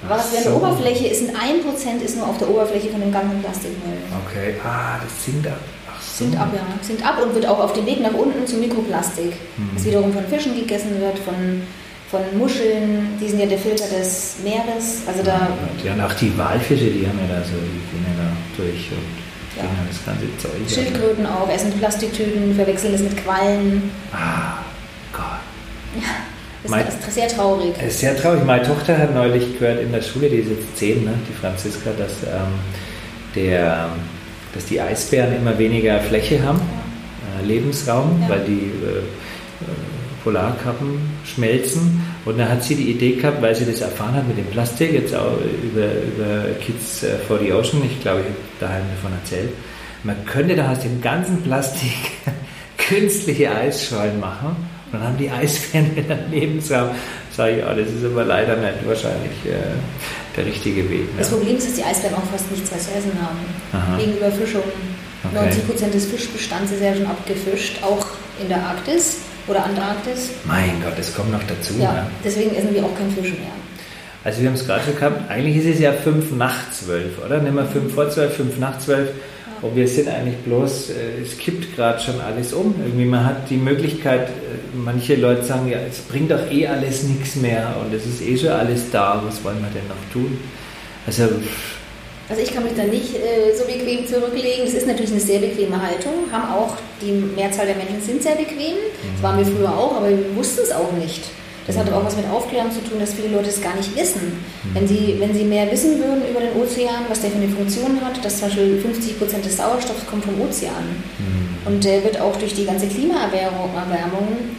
was 0.08 0.30
so. 0.30 0.42
der 0.42 0.56
Oberfläche 0.56 1.08
ist, 1.08 1.28
ein 1.28 1.60
1% 1.60 2.02
ist 2.02 2.16
nur 2.16 2.26
auf 2.26 2.38
der 2.38 2.48
Oberfläche 2.48 2.88
von 2.88 3.00
dem 3.00 3.12
ganzen 3.12 3.42
Plastikmüll. 3.42 3.98
Okay, 4.26 4.54
ah, 4.64 4.98
das 5.02 5.24
sinkt 5.24 5.46
ab. 5.46 5.60
Sinkt 6.00 6.38
ab, 6.38 6.50
ja. 6.54 6.60
Sinkt 6.82 7.04
ab 7.04 7.22
und 7.22 7.34
wird 7.34 7.46
auch 7.46 7.58
auf 7.58 7.72
dem 7.72 7.86
Weg 7.86 8.00
nach 8.00 8.12
unten 8.12 8.46
zu 8.46 8.56
Mikroplastik, 8.56 9.32
mhm. 9.56 9.70
das 9.74 9.84
wiederum 9.84 10.12
von 10.12 10.24
Fischen 10.26 10.54
gegessen 10.54 11.00
wird, 11.00 11.18
von, 11.18 11.62
von 12.10 12.38
Muscheln, 12.38 13.18
die 13.20 13.28
sind 13.28 13.40
ja 13.40 13.46
der 13.46 13.58
Filter 13.58 13.84
des 13.86 14.36
Meeres. 14.42 15.02
Also 15.06 15.22
da 15.22 15.48
ja, 15.84 15.92
und 15.92 16.00
auch 16.00 16.12
die 16.14 16.36
Walfische, 16.36 16.86
die 16.86 17.06
haben 17.06 17.18
ja 17.28 17.36
da 17.36 17.44
so, 17.44 17.56
die 17.56 17.82
gehen 17.90 18.04
ja 18.06 18.24
da 18.24 18.62
durch 18.62 18.90
und 18.92 19.20
ja. 19.56 19.64
das 19.88 20.04
ganze 20.04 20.26
Zeug. 20.38 20.68
Schildkröten 20.68 21.26
auch, 21.26 21.48
essen 21.48 21.72
Plastiktüten, 21.72 22.54
verwechseln 22.54 22.94
es 22.94 23.02
mit 23.02 23.16
Quallen. 23.16 23.90
Ah, 24.12 24.58
Gott. 25.12 25.40
Ja. 25.96 26.08
Das 26.62 26.70
mein, 26.70 26.86
ist 26.86 27.14
sehr 27.14 27.28
traurig. 27.28 27.72
Ist 27.82 28.00
sehr 28.00 28.16
traurig. 28.16 28.44
Meine 28.44 28.62
Tochter 28.62 28.98
hat 28.98 29.14
neulich 29.14 29.58
gehört 29.58 29.80
in 29.80 29.92
der 29.92 30.02
Schule, 30.02 30.28
die 30.28 30.36
ist 30.36 30.50
jetzt 30.50 30.76
zehn, 30.76 31.04
ne, 31.04 31.12
die 31.26 31.32
Franziska, 31.32 31.90
dass 31.96 32.12
ähm, 32.22 32.52
der 33.34 33.88
dass 34.54 34.66
die 34.66 34.80
Eisbären 34.80 35.36
immer 35.36 35.58
weniger 35.58 36.00
Fläche 36.00 36.42
haben, 36.42 36.60
äh, 37.40 37.46
Lebensraum, 37.46 38.20
ja. 38.22 38.28
weil 38.30 38.40
die 38.40 38.52
äh, 38.52 38.98
äh, 38.98 39.02
Polarkappen 40.22 41.00
schmelzen. 41.24 42.02
Und 42.24 42.38
dann 42.38 42.48
hat 42.48 42.62
sie 42.62 42.74
die 42.74 42.90
Idee 42.90 43.12
gehabt, 43.12 43.40
weil 43.40 43.54
sie 43.54 43.64
das 43.64 43.80
erfahren 43.80 44.14
hat 44.14 44.28
mit 44.28 44.38
dem 44.38 44.46
Plastik, 44.46 44.92
jetzt 44.92 45.14
auch 45.14 45.38
über, 45.62 45.86
über 45.86 46.44
Kids 46.60 47.02
äh, 47.02 47.16
for 47.26 47.38
the 47.38 47.52
Ocean, 47.52 47.82
ich 47.84 48.00
glaube, 48.00 48.20
ich 48.20 48.26
habe 48.26 48.36
daheim 48.60 48.82
davon 48.94 49.18
erzählt, 49.18 49.50
man 50.02 50.24
könnte 50.24 50.56
da 50.56 50.72
aus 50.72 50.80
dem 50.80 51.00
ganzen 51.00 51.42
Plastik 51.42 51.92
künstliche 52.78 53.54
Eisschollen 53.54 54.18
machen 54.18 54.56
und 54.92 54.98
dann 54.98 55.08
haben 55.08 55.18
die 55.18 55.30
Eisbären 55.30 55.94
wieder 55.96 56.16
Lebensraum. 56.30 56.90
Sage 57.30 57.52
ich, 57.52 57.58
ja, 57.58 57.74
das 57.74 57.88
ist 57.88 58.04
aber 58.04 58.24
leider 58.24 58.56
nicht 58.56 58.86
wahrscheinlich 58.86 59.32
äh, 59.46 59.76
der 60.36 60.46
richtige 60.46 60.88
Weg. 60.88 61.08
Das 61.18 61.30
Problem 61.30 61.56
ist, 61.56 61.68
dass 61.68 61.74
die 61.74 61.84
Eisbären 61.84 62.14
auch 62.14 62.30
fast 62.30 62.50
nichts 62.50 62.70
mehr 62.70 62.80
zu 62.80 62.90
essen 62.90 63.12
haben. 63.20 63.38
Aha. 63.72 63.98
Wegen 63.98 64.16
Überfischung. 64.16 64.62
Okay. 65.24 65.34
90 65.34 65.66
Prozent 65.66 65.94
des 65.94 66.06
Fischbestands 66.06 66.72
ist 66.72 66.82
ja 66.82 66.94
schon 66.94 67.06
abgefischt, 67.06 67.82
auch 67.82 68.06
in 68.40 68.48
der 68.48 68.62
Arktis 68.62 69.18
oder 69.46 69.64
Antarktis. 69.64 70.30
Mein 70.44 70.80
Gott, 70.82 70.98
das 70.98 71.14
kommt 71.14 71.32
noch 71.32 71.42
dazu. 71.44 71.74
Ja, 71.78 71.92
ne? 71.92 72.06
deswegen 72.24 72.54
essen 72.54 72.74
wir 72.74 72.84
auch 72.84 72.96
keinen 72.96 73.10
Fisch 73.10 73.32
mehr. 73.32 73.52
Also 74.22 74.40
wir 74.40 74.48
haben 74.48 74.54
es 74.54 74.66
gerade 74.66 74.84
schon 74.84 74.96
gehabt, 74.96 75.30
eigentlich 75.30 75.56
ist 75.56 75.74
es 75.74 75.80
ja 75.80 75.92
5 75.92 76.32
nach 76.32 76.70
12, 76.72 77.24
oder? 77.24 77.38
Nehmen 77.38 77.56
wir 77.56 77.64
5 77.64 77.94
vor 77.94 78.08
12, 78.10 78.36
5 78.36 78.58
nach 78.58 78.78
12. 78.78 79.10
Und 79.62 79.76
wir 79.76 79.86
sind 79.86 80.08
eigentlich 80.08 80.38
bloß, 80.38 80.90
äh, 80.90 81.22
es 81.22 81.36
kippt 81.36 81.76
gerade 81.76 82.00
schon 82.00 82.20
alles 82.20 82.52
um. 82.52 82.74
Irgendwie 82.82 83.04
man 83.04 83.26
hat 83.26 83.50
die 83.50 83.56
Möglichkeit, 83.56 84.28
äh, 84.28 84.32
manche 84.74 85.16
Leute 85.16 85.44
sagen, 85.44 85.68
ja, 85.68 85.78
es 85.80 85.98
bringt 85.98 86.30
doch 86.30 86.50
eh 86.50 86.66
alles 86.66 87.02
nichts 87.02 87.36
mehr 87.36 87.76
und 87.80 87.92
es 87.94 88.06
ist 88.06 88.22
eh 88.22 88.36
schon 88.38 88.50
alles 88.50 88.90
da, 88.90 89.22
was 89.24 89.44
wollen 89.44 89.58
wir 89.58 89.68
denn 89.68 89.86
noch 89.88 90.12
tun? 90.12 90.38
Also, 91.06 91.24
also 92.28 92.42
ich 92.42 92.54
kann 92.54 92.62
mich 92.62 92.74
da 92.74 92.84
nicht 92.84 93.14
äh, 93.16 93.54
so 93.54 93.64
bequem 93.64 94.06
zurücklegen. 94.06 94.64
Das 94.64 94.74
ist 94.74 94.86
natürlich 94.86 95.10
eine 95.10 95.20
sehr 95.20 95.40
bequeme 95.40 95.80
Haltung. 95.80 96.30
Haben 96.32 96.54
auch 96.54 96.76
die 97.02 97.12
Mehrzahl 97.12 97.66
der 97.66 97.76
Menschen 97.76 98.00
sind 98.00 98.22
sehr 98.22 98.36
bequem. 98.36 98.76
Das 99.14 99.22
waren 99.22 99.38
wir 99.38 99.44
früher 99.44 99.76
auch, 99.76 99.96
aber 99.96 100.08
wir 100.08 100.36
wussten 100.36 100.60
es 100.62 100.72
auch 100.72 100.92
nicht. 100.92 101.24
Das 101.70 101.78
hat 101.78 101.92
auch 101.92 102.04
was 102.04 102.16
mit 102.16 102.28
Aufklärung 102.28 102.72
zu 102.72 102.80
tun, 102.80 102.98
dass 102.98 103.14
viele 103.14 103.28
Leute 103.28 103.48
es 103.48 103.60
gar 103.60 103.76
nicht 103.76 103.94
wissen. 103.94 104.42
Wenn 104.74 104.88
sie, 104.88 105.14
wenn 105.20 105.32
sie 105.32 105.44
mehr 105.44 105.70
wissen 105.70 106.00
würden 106.00 106.22
über 106.28 106.40
den 106.40 106.60
Ozean, 106.60 107.04
was 107.08 107.20
der 107.20 107.30
für 107.30 107.36
eine 107.36 107.48
Funktion 107.48 108.00
hat, 108.04 108.24
dass 108.24 108.40
zum 108.40 108.48
Beispiel 108.48 108.80
50 108.80 109.18
Prozent 109.20 109.44
des 109.44 109.56
Sauerstoffs 109.56 110.04
kommt 110.04 110.24
vom 110.24 110.40
Ozean. 110.40 110.82
Mhm. 111.18 111.72
Und 111.72 111.84
der 111.84 112.02
wird 112.02 112.20
auch 112.20 112.34
durch 112.36 112.54
die 112.54 112.64
ganze 112.64 112.88
Klimaerwärmung, 112.88 113.70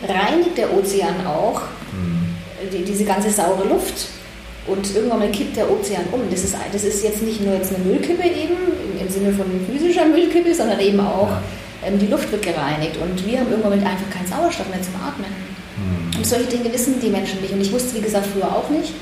reinigt 0.08 0.58
der 0.58 0.74
Ozean 0.74 1.28
auch 1.28 1.60
mhm. 1.92 2.30
die, 2.72 2.86
diese 2.86 3.04
ganze 3.04 3.30
saure 3.30 3.68
Luft. 3.68 4.08
Und 4.68 4.96
irgendwann 4.96 5.20
mal 5.20 5.32
kippt 5.32 5.58
der 5.58 5.70
Ozean 5.70 6.04
um. 6.14 6.22
Das 6.32 6.46
ist, 6.46 6.56
das 6.72 6.84
ist 6.86 7.04
jetzt 7.04 7.24
nicht 7.24 7.44
nur 7.44 7.56
jetzt 7.56 7.76
eine 7.76 7.84
Müllkippe 7.84 8.24
eben, 8.24 8.56
im 9.02 9.10
Sinne 9.10 9.34
von 9.34 9.48
physischer 9.70 10.06
Müllkippe, 10.06 10.56
sondern 10.56 10.80
eben 10.80 11.02
auch 11.02 11.32
ähm, 11.84 12.00
die 12.00 12.08
Luft 12.08 12.32
wird 12.32 12.44
gereinigt. 12.44 12.96
Und 13.02 13.26
wir 13.28 13.42
haben 13.42 13.52
irgendwann 13.52 13.74
einfach 13.74 14.10
keinen 14.10 14.28
Sauerstoff 14.28 14.70
mehr 14.70 14.82
zum 14.82 14.96
Atmen. 14.96 15.51
Und 16.22 16.28
solche 16.28 16.46
Dinge 16.46 16.72
wissen 16.72 17.00
die 17.02 17.10
Menschen 17.10 17.42
nicht. 17.42 17.52
Und 17.52 17.62
ich 17.62 17.72
wusste, 17.72 17.96
wie 17.98 18.02
gesagt, 18.02 18.28
früher 18.28 18.46
auch 18.46 18.70
nicht. 18.70 18.94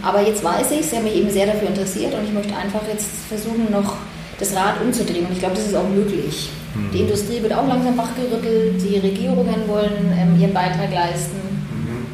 Aber 0.00 0.20
jetzt 0.20 0.44
weiß 0.44 0.70
ich, 0.70 0.86
sie 0.86 0.94
haben 0.94 1.02
mich 1.02 1.16
eben 1.16 1.28
sehr 1.28 1.46
dafür 1.46 1.66
interessiert 1.66 2.14
und 2.14 2.22
ich 2.22 2.32
möchte 2.32 2.54
einfach 2.54 2.82
jetzt 2.88 3.08
versuchen, 3.28 3.66
noch 3.72 3.96
das 4.38 4.54
Rad 4.54 4.80
umzudrehen. 4.80 5.26
Und 5.26 5.32
ich 5.32 5.40
glaube, 5.40 5.56
das 5.56 5.66
ist 5.66 5.74
auch 5.74 5.88
möglich. 5.88 6.50
Mhm. 6.76 6.90
Die 6.92 7.00
Industrie 7.00 7.42
wird 7.42 7.52
auch 7.52 7.66
langsam 7.66 7.98
wachgerüttelt, 7.98 8.80
die 8.80 8.96
Regierungen 8.98 9.66
wollen 9.66 10.14
ähm, 10.16 10.40
ihren 10.40 10.54
Beitrag 10.54 10.94
leisten. 10.94 11.40
Mhm. 11.74 12.06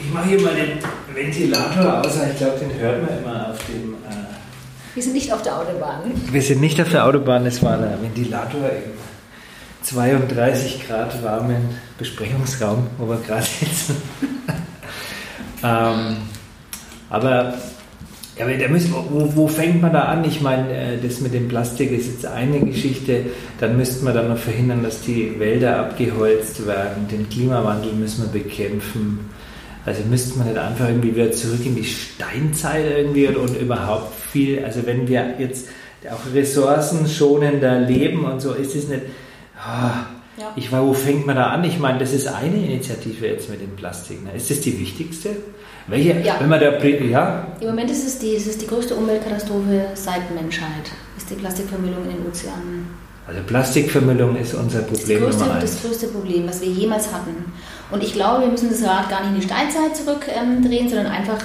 Ich 0.00 0.14
mache 0.14 0.28
hier 0.28 0.40
mal 0.40 0.54
den 0.54 0.78
Ventilator 1.12 2.02
aus, 2.06 2.14
ich 2.30 2.38
glaube, 2.38 2.60
den 2.60 2.78
hört 2.78 3.02
man 3.02 3.18
immer 3.18 3.50
auf 3.50 3.58
dem. 3.66 3.94
Äh 3.94 4.94
wir 4.94 5.02
sind 5.02 5.14
nicht 5.14 5.32
auf 5.32 5.42
der 5.42 5.58
Autobahn. 5.58 6.12
Wir 6.30 6.42
sind 6.42 6.60
nicht 6.60 6.80
auf 6.80 6.88
der 6.88 7.04
Autobahn, 7.04 7.46
es 7.46 7.60
war 7.64 7.78
der 7.78 8.00
Ventilator 8.00 8.60
im 8.60 9.03
32 9.84 10.86
Grad 10.86 11.22
warmen 11.22 11.78
Besprechungsraum, 11.98 12.86
wo 12.98 13.08
wir 13.08 13.18
gerade 13.18 13.44
sitzen. 13.44 13.96
ähm, 15.62 16.16
aber 17.10 17.54
ja, 18.36 18.46
da 18.48 18.68
müssen, 18.68 18.92
wo, 18.92 19.30
wo, 19.36 19.46
fängt 19.46 19.80
man 19.80 19.92
da 19.92 20.04
an? 20.04 20.24
Ich 20.24 20.40
meine, 20.40 20.72
äh, 20.72 20.98
das 21.00 21.20
mit 21.20 21.34
dem 21.34 21.48
Plastik 21.48 21.92
ist 21.92 22.06
jetzt 22.06 22.26
eine 22.26 22.60
Geschichte. 22.60 23.26
Dann 23.60 23.76
müssten 23.76 24.04
wir 24.06 24.12
dann 24.12 24.28
noch 24.28 24.38
verhindern, 24.38 24.82
dass 24.82 25.02
die 25.02 25.38
Wälder 25.38 25.78
abgeholzt 25.78 26.66
werden. 26.66 27.06
Den 27.08 27.28
Klimawandel 27.28 27.92
müssen 27.92 28.24
wir 28.24 28.42
bekämpfen. 28.42 29.30
Also 29.86 30.02
müsste 30.08 30.38
man 30.38 30.48
nicht 30.48 30.58
einfach 30.58 30.88
irgendwie 30.88 31.14
wieder 31.14 31.30
zurück 31.30 31.64
in 31.64 31.76
die 31.76 31.84
Steinzeit 31.84 32.86
irgendwie 32.86 33.28
und, 33.28 33.36
und 33.36 33.60
überhaupt 33.60 34.14
viel, 34.18 34.64
also 34.64 34.80
wenn 34.86 35.06
wir 35.06 35.34
jetzt 35.38 35.68
auch 36.10 36.34
ressourcenschonender 36.34 37.80
leben 37.80 38.24
und 38.24 38.40
so, 38.40 38.54
ist 38.54 38.74
es 38.74 38.88
nicht, 38.88 39.02
Ja. 40.36 40.52
Ich 40.56 40.72
war, 40.72 40.84
wo 40.84 40.92
fängt 40.92 41.26
man 41.26 41.36
da 41.36 41.46
an? 41.46 41.62
Ich 41.62 41.78
meine, 41.78 41.98
das 41.98 42.12
ist 42.12 42.26
eine 42.26 42.56
Initiative 42.56 43.26
jetzt 43.26 43.48
mit 43.48 43.60
dem 43.60 43.76
Plastik. 43.76 44.24
Ne? 44.24 44.32
Ist 44.34 44.50
das 44.50 44.60
die 44.60 44.78
wichtigste? 44.80 45.36
Welche? 45.86 46.20
Ja. 46.20 46.36
Wenn 46.40 46.48
man 46.48 46.60
da, 46.60 46.76
ja? 46.82 47.46
Im 47.60 47.68
Moment 47.68 47.90
ist 47.90 48.06
es, 48.06 48.18
die, 48.18 48.34
es 48.34 48.46
ist 48.46 48.60
die 48.60 48.66
größte 48.66 48.94
Umweltkatastrophe 48.96 49.86
seit 49.94 50.34
Menschheit, 50.34 50.90
ist 51.16 51.30
die 51.30 51.34
Plastikvermüllung 51.34 52.04
in 52.04 52.16
den 52.16 52.26
Ozeanen. 52.26 53.04
Also 53.26 53.40
Plastikvermüllung 53.46 54.36
ist 54.36 54.54
unser 54.54 54.80
Problem 54.80 55.22
das 55.24 55.38
größte. 55.38 55.58
Das 55.60 55.82
größte 55.82 56.06
Problem, 56.08 56.48
was 56.48 56.60
wir 56.60 56.68
jemals 56.68 57.12
hatten. 57.12 57.52
Und 57.90 58.02
ich 58.02 58.12
glaube, 58.12 58.42
wir 58.42 58.48
müssen 58.48 58.70
das 58.70 58.82
Rad 58.82 59.08
gar 59.08 59.20
nicht 59.20 59.34
in 59.34 59.40
die 59.40 59.46
Steinzeit 59.46 59.96
zurückdrehen, 59.96 60.62
ähm, 60.84 60.88
sondern 60.88 61.06
einfach 61.06 61.38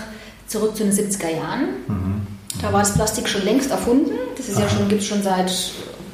zurück 0.48 0.76
zu 0.76 0.84
den 0.84 0.92
70er 0.92 1.30
Jahren. 1.30 1.62
Mhm. 1.88 2.28
Da 2.62 2.74
war 2.74 2.80
das 2.80 2.94
Plastik 2.94 3.30
schon 3.30 3.44
längst 3.44 3.72
erfunden. 3.72 4.12
Das 4.36 4.50
ist 4.50 4.58
Aha. 4.58 4.64
ja 4.64 4.70
schon, 4.70 4.90
gibt 4.90 5.02
es 5.02 5.08
schon 5.08 5.22
seit 5.22 5.52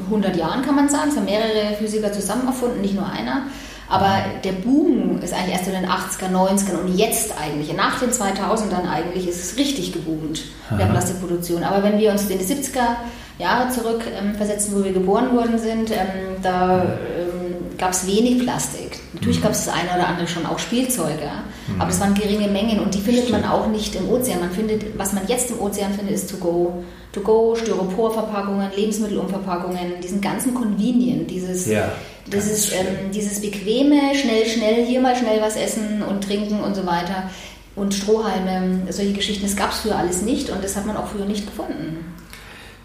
100 0.05 0.35
Jahren, 0.35 0.62
kann 0.62 0.75
man 0.75 0.89
sagen. 0.89 1.09
Es 1.09 1.17
haben 1.17 1.25
mehrere 1.25 1.75
Physiker 1.77 2.12
zusammen 2.12 2.47
erfunden, 2.47 2.81
nicht 2.81 2.95
nur 2.95 3.09
einer. 3.09 3.43
Aber 3.88 4.17
der 4.43 4.53
Boom 4.53 5.19
ist 5.21 5.33
eigentlich 5.33 5.53
erst 5.53 5.67
in 5.67 5.74
den 5.74 5.85
80er, 5.85 6.31
90ern 6.31 6.81
und 6.83 6.97
jetzt 6.97 7.33
eigentlich, 7.39 7.71
nach 7.75 8.00
den 8.00 8.09
2000ern 8.09 8.89
eigentlich, 8.89 9.27
ist 9.27 9.43
es 9.43 9.57
richtig 9.57 9.93
geboomt, 9.93 10.41
Aha. 10.69 10.77
der 10.77 10.85
Plastikproduktion. 10.85 11.63
Aber 11.63 11.83
wenn 11.83 12.00
wir 12.00 12.12
uns 12.12 12.27
in 12.29 12.39
die 12.39 12.45
70er 12.45 12.95
Jahre 13.38 13.69
zurück 13.69 14.03
ähm, 14.19 14.33
versetzen, 14.35 14.74
wo 14.75 14.83
wir 14.83 14.91
geboren 14.91 15.35
worden 15.35 15.59
sind, 15.59 15.91
ähm, 15.91 16.41
da 16.41 16.83
ähm, 16.83 17.77
gab 17.77 17.91
es 17.91 18.07
wenig 18.07 18.39
Plastik. 18.39 19.00
Natürlich 19.13 19.41
gab 19.41 19.51
es 19.51 19.65
das 19.65 19.74
eine 19.74 19.89
oder 19.95 20.07
andere 20.07 20.27
schon 20.27 20.45
auch 20.45 20.57
Spielzeuge, 20.57 21.29
mhm. 21.67 21.81
aber 21.81 21.89
es 21.89 22.00
waren 22.00 22.13
geringe 22.13 22.48
Mengen 22.48 22.79
und 22.79 22.93
die 22.93 23.01
findet 23.01 23.29
man 23.29 23.43
auch 23.43 23.67
nicht 23.67 23.95
im 23.95 24.10
Ozean. 24.10 24.39
Man 24.39 24.51
findet, 24.51 24.98
was 24.98 25.13
man 25.13 25.27
jetzt 25.27 25.51
im 25.51 25.60
Ozean 25.60 25.93
findet, 25.93 26.15
ist 26.15 26.29
To-Go. 26.29 26.84
To-Go, 27.13 27.55
Styroporverpackungen, 27.55 28.72
Lebensmittelumverpackungen, 28.75 30.01
diesen 30.01 30.19
ganzen 30.19 30.53
Convenient, 30.53 31.31
dieses, 31.31 31.67
ja, 31.67 31.91
dieses, 32.27 32.72
ähm, 32.74 33.12
dieses 33.13 33.41
bequeme, 33.41 34.15
schnell, 34.15 34.45
schnell, 34.45 34.86
hier 34.86 35.00
mal 35.01 35.15
schnell 35.15 35.41
was 35.41 35.55
essen 35.55 36.01
und 36.01 36.24
trinken 36.24 36.62
und 36.62 36.75
so 36.75 36.86
weiter. 36.86 37.29
Und 37.75 37.93
Strohhalme, 37.93 38.88
solche 38.89 39.13
Geschichten, 39.13 39.43
das 39.43 39.55
gab 39.55 39.72
es 39.72 39.79
früher 39.79 39.98
alles 39.98 40.22
nicht 40.22 40.50
und 40.50 40.63
das 40.63 40.75
hat 40.75 40.86
man 40.86 40.95
auch 40.95 41.07
früher 41.07 41.25
nicht 41.25 41.45
gefunden. 41.45 42.14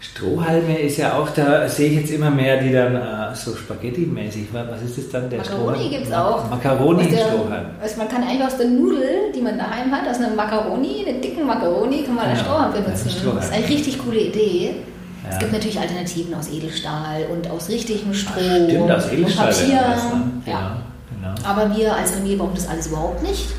Strohhalme 0.01 0.79
ist 0.79 0.97
ja 0.97 1.13
auch, 1.13 1.29
da 1.29 1.69
sehe 1.69 1.91
ich 1.91 1.99
jetzt 1.99 2.11
immer 2.11 2.31
mehr, 2.31 2.59
die 2.59 2.71
dann 2.71 2.95
äh, 2.95 3.35
so 3.35 3.55
Spaghetti-mäßig, 3.55 4.47
was 4.51 4.81
ist 4.81 4.97
das 4.97 5.09
dann? 5.09 5.29
Der 5.29 5.39
Macaroni 5.39 5.89
gibt 5.89 6.07
es 6.07 6.11
auch. 6.11 6.49
Macaroni 6.49 7.03
im 7.03 7.09
Strohhalm. 7.11 7.65
Also 7.79 7.97
man 7.97 8.09
kann 8.09 8.23
eigentlich 8.23 8.43
aus 8.43 8.57
der 8.57 8.67
Nudel, 8.67 9.31
die 9.35 9.41
man 9.41 9.59
daheim 9.59 9.91
hat, 9.91 10.09
aus 10.09 10.17
einem 10.17 10.35
Macaroni, 10.35 11.05
einen 11.07 11.21
dicken 11.21 11.45
Macaroni, 11.45 12.01
kann 12.01 12.15
man 12.15 12.25
ja, 12.25 12.31
als 12.31 12.39
Strohhalm 12.41 12.73
benutzen. 12.73 13.09
Strohhalm. 13.11 13.35
Das 13.35 13.45
ist 13.45 13.53
eine 13.53 13.69
richtig 13.69 13.99
coole 13.99 14.19
Idee. 14.21 14.75
Ja. 15.23 15.29
Es 15.29 15.39
gibt 15.39 15.53
natürlich 15.53 15.79
Alternativen 15.79 16.33
aus 16.33 16.49
Edelstahl 16.51 17.25
und 17.31 17.47
aus 17.51 17.69
richtigem 17.69 18.11
Stroh. 18.15 18.39
Ach, 18.39 18.63
stimmt, 18.65 18.91
aus 18.91 19.11
Edelstahl. 19.11 19.53
Papier. 19.53 19.81
Das, 19.87 20.03
ne? 20.03 20.31
ja. 20.47 20.77
Genau. 21.15 21.33
Aber 21.47 21.77
wir 21.77 21.95
als 21.95 22.09
Familie 22.09 22.37
brauchen 22.37 22.55
das 22.55 22.67
alles 22.67 22.87
überhaupt 22.87 23.21
nicht. 23.21 23.49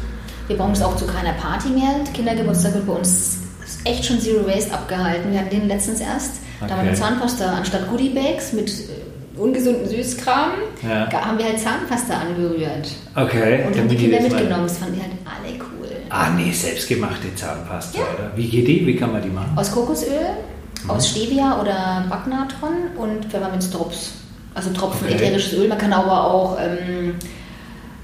Wir 0.48 0.56
brauchen 0.56 0.72
es 0.72 0.82
auch 0.82 0.96
zu 0.96 1.06
keiner 1.06 1.34
Party 1.34 1.68
mehr. 1.68 2.00
Kindergeburtstag 2.12 2.74
wird 2.74 2.86
bei 2.88 2.94
uns 2.94 3.41
echt 3.84 4.04
schon 4.04 4.20
Zero 4.20 4.46
Waste 4.46 4.72
abgehalten. 4.72 5.32
Wir 5.32 5.40
hatten 5.40 5.50
den 5.50 5.68
letztens 5.68 6.00
erst. 6.00 6.40
Okay. 6.60 6.68
Da 6.68 6.76
haben 6.76 6.88
wir 6.88 6.94
Zahnpasta 6.94 7.52
anstatt 7.52 7.88
Goodie 7.88 8.10
Bags 8.10 8.52
mit 8.52 8.70
äh, 8.70 9.40
ungesunden 9.40 9.88
Süßkram, 9.88 10.50
ja. 10.82 11.10
haben 11.12 11.38
wir 11.38 11.46
halt 11.46 11.58
Zahnpasta 11.58 12.14
angerührt. 12.14 12.88
Okay. 13.14 13.64
Und 13.66 13.76
haben 13.76 13.88
die 13.88 13.96
Kinder 13.96 14.20
mitgenommen. 14.20 14.64
Das 14.64 14.78
fanden 14.78 14.94
die 14.94 15.00
halt 15.00 15.12
alle 15.24 15.54
cool. 15.58 15.88
Ah 16.10 16.30
nee, 16.30 16.52
selbstgemachte 16.52 17.34
Zahnpasta, 17.34 17.98
ja. 17.98 18.04
oder? 18.14 18.36
Wie 18.36 18.48
geht 18.48 18.68
die? 18.68 18.86
Wie 18.86 18.96
kann 18.96 19.12
man 19.12 19.22
die 19.22 19.30
machen? 19.30 19.52
Aus 19.56 19.72
Kokosöl, 19.72 20.20
mhm. 20.84 20.90
aus 20.90 21.08
Stevia 21.08 21.60
oder 21.60 22.04
Backnatron 22.08 22.96
und 22.96 23.24
Pfefferminzdrops. 23.26 24.12
Also 24.54 24.70
Tropfen 24.70 25.06
okay. 25.06 25.16
ätherisches 25.16 25.54
Öl. 25.54 25.68
Man 25.68 25.78
kann 25.78 25.92
aber 25.92 26.24
auch 26.26 26.58
ähm, 26.60 27.14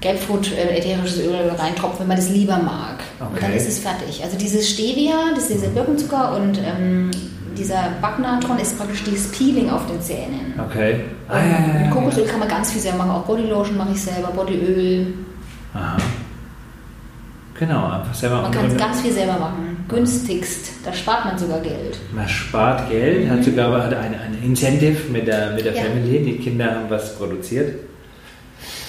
Gelbfrut, 0.01 0.51
äh, 0.53 0.77
ätherisches 0.77 1.19
Öl 1.19 1.35
reintropfen, 1.57 2.01
wenn 2.01 2.07
man 2.07 2.17
das 2.17 2.29
lieber 2.29 2.57
mag. 2.57 2.99
Okay. 3.19 3.29
Und 3.33 3.43
dann 3.43 3.53
ist 3.53 3.67
es 3.67 3.79
fertig. 3.79 4.23
Also 4.23 4.37
dieses 4.37 4.69
Stevia, 4.69 5.31
das 5.35 5.49
ist 5.49 5.55
dieser 5.55 5.67
Birkenzucker 5.67 6.35
und 6.35 6.57
ähm, 6.57 7.11
dieser 7.57 7.89
Backnatron 8.01 8.57
ist 8.59 8.77
praktisch 8.77 9.03
dieses 9.03 9.31
Peeling 9.31 9.69
auf 9.69 9.85
den 9.87 10.01
Zähnen. 10.01 10.53
Okay. 10.57 11.01
Ah, 11.27 11.39
ja, 11.39 11.45
ja, 11.45 11.73
ja, 11.73 11.85
mit 11.85 11.91
Kokosöl 11.91 12.25
kann 12.25 12.39
man 12.39 12.47
ganz 12.47 12.71
viel 12.71 12.81
selber 12.81 12.99
machen. 12.99 13.11
Auch 13.11 13.25
Bodylotion 13.25 13.77
mache 13.77 13.91
ich 13.91 14.01
selber, 14.01 14.29
Bodyöl. 14.29 15.13
Aha. 15.73 15.97
Genau, 17.59 17.91
einfach 17.91 18.13
selber 18.13 18.41
Man 18.41 18.51
kann 18.51 18.77
ganz 18.77 19.01
viel 19.01 19.11
selber 19.11 19.37
machen. 19.37 19.83
Günstigst. 19.89 20.71
Da 20.85 20.93
spart 20.93 21.25
man 21.25 21.37
sogar 21.37 21.59
Geld. 21.59 21.99
Man 22.13 22.27
spart 22.29 22.89
Geld, 22.89 23.25
mhm. 23.25 23.31
hat 23.31 23.43
sogar 23.43 23.83
hat 23.83 23.93
ein, 23.93 24.13
ein 24.13 24.37
Incentive 24.41 25.11
mit 25.11 25.27
der, 25.27 25.51
mit 25.51 25.65
der 25.65 25.73
ja. 25.73 25.81
Family. 25.81 26.23
Die 26.23 26.37
Kinder 26.37 26.75
haben 26.75 26.89
was 26.89 27.17
produziert. 27.17 27.75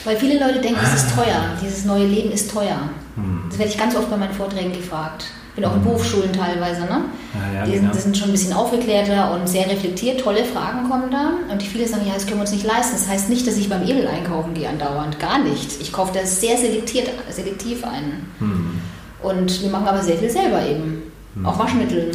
Weil 0.05 0.17
viele 0.17 0.39
Leute 0.39 0.61
denken, 0.61 0.81
es 0.83 1.03
ist 1.03 1.15
teuer. 1.15 1.57
Dieses 1.63 1.85
neue 1.85 2.07
Leben 2.07 2.31
ist 2.31 2.51
teuer. 2.51 2.79
Hm. 3.17 3.43
Das 3.49 3.59
werde 3.59 3.73
ich 3.73 3.79
ganz 3.79 3.95
oft 3.95 4.11
bei 4.11 4.17
meinen 4.17 4.33
Vorträgen 4.33 4.73
gefragt. 4.73 5.27
Ich 5.51 5.57
bin 5.57 5.65
auch 5.65 5.75
in 5.75 5.83
hm. 5.83 5.85
Berufsschulen 5.85 6.33
teilweise. 6.33 6.83
Ne? 6.83 7.05
Ja, 7.35 7.61
ja, 7.61 7.65
die, 7.67 7.73
genau. 7.73 7.93
die, 7.93 7.99
sind 7.99 8.17
schon 8.17 8.29
ein 8.29 8.33
bisschen 8.33 8.53
aufgeklärter 8.53 9.33
und 9.35 9.49
sehr 9.49 9.69
reflektiert. 9.69 10.21
Tolle 10.21 10.45
Fragen 10.45 10.89
kommen 10.89 11.11
da. 11.11 11.33
Und 11.53 11.63
viele 11.63 11.87
sagen, 11.87 12.07
ja, 12.07 12.15
das 12.15 12.25
können 12.25 12.39
wir 12.39 12.43
uns 12.43 12.53
nicht 12.53 12.67
leisten. 12.67 12.95
Das 12.95 13.09
heißt 13.09 13.29
nicht, 13.29 13.47
dass 13.47 13.57
ich 13.57 13.69
beim 13.69 13.83
Edel 13.83 14.07
einkaufen 14.09 14.55
gehe 14.55 14.69
andauernd. 14.69 15.19
Gar 15.19 15.41
nicht. 15.41 15.81
Ich 15.81 15.93
kaufe 15.93 16.13
das 16.15 16.41
sehr 16.41 16.57
selektiert, 16.57 17.11
selektiv 17.31 17.85
ein. 17.85 18.27
Hm. 18.39 18.81
Und 19.23 19.63
wir 19.63 19.71
machen 19.71 19.87
aber 19.87 20.03
sehr 20.03 20.17
viel 20.17 20.31
selber 20.31 20.65
eben. 20.67 21.03
Hm. 21.35 21.47
Auch 21.47 21.59
Waschmittel. 21.59 22.13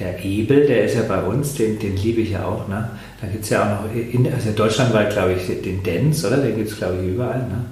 Der 0.00 0.24
Ebel, 0.24 0.66
der 0.66 0.84
ist 0.84 0.94
ja 0.96 1.02
bei 1.02 1.22
uns, 1.22 1.54
den, 1.54 1.78
den 1.78 1.96
liebe 1.96 2.22
ich 2.22 2.30
ja 2.30 2.44
auch. 2.44 2.66
Ne? 2.68 2.88
Da 3.20 3.26
gibt 3.26 3.44
es 3.44 3.50
ja 3.50 3.62
auch 3.62 3.84
noch, 3.84 3.94
in, 3.94 4.32
also 4.32 4.50
deutschlandweit 4.50 5.12
glaube 5.12 5.34
ich, 5.34 5.46
den 5.62 5.82
Dance, 5.82 6.26
oder? 6.26 6.38
Den 6.38 6.56
gibt 6.56 6.70
es 6.70 6.78
glaube 6.78 6.96
ich 7.02 7.10
überall. 7.10 7.40
Ne? 7.40 7.64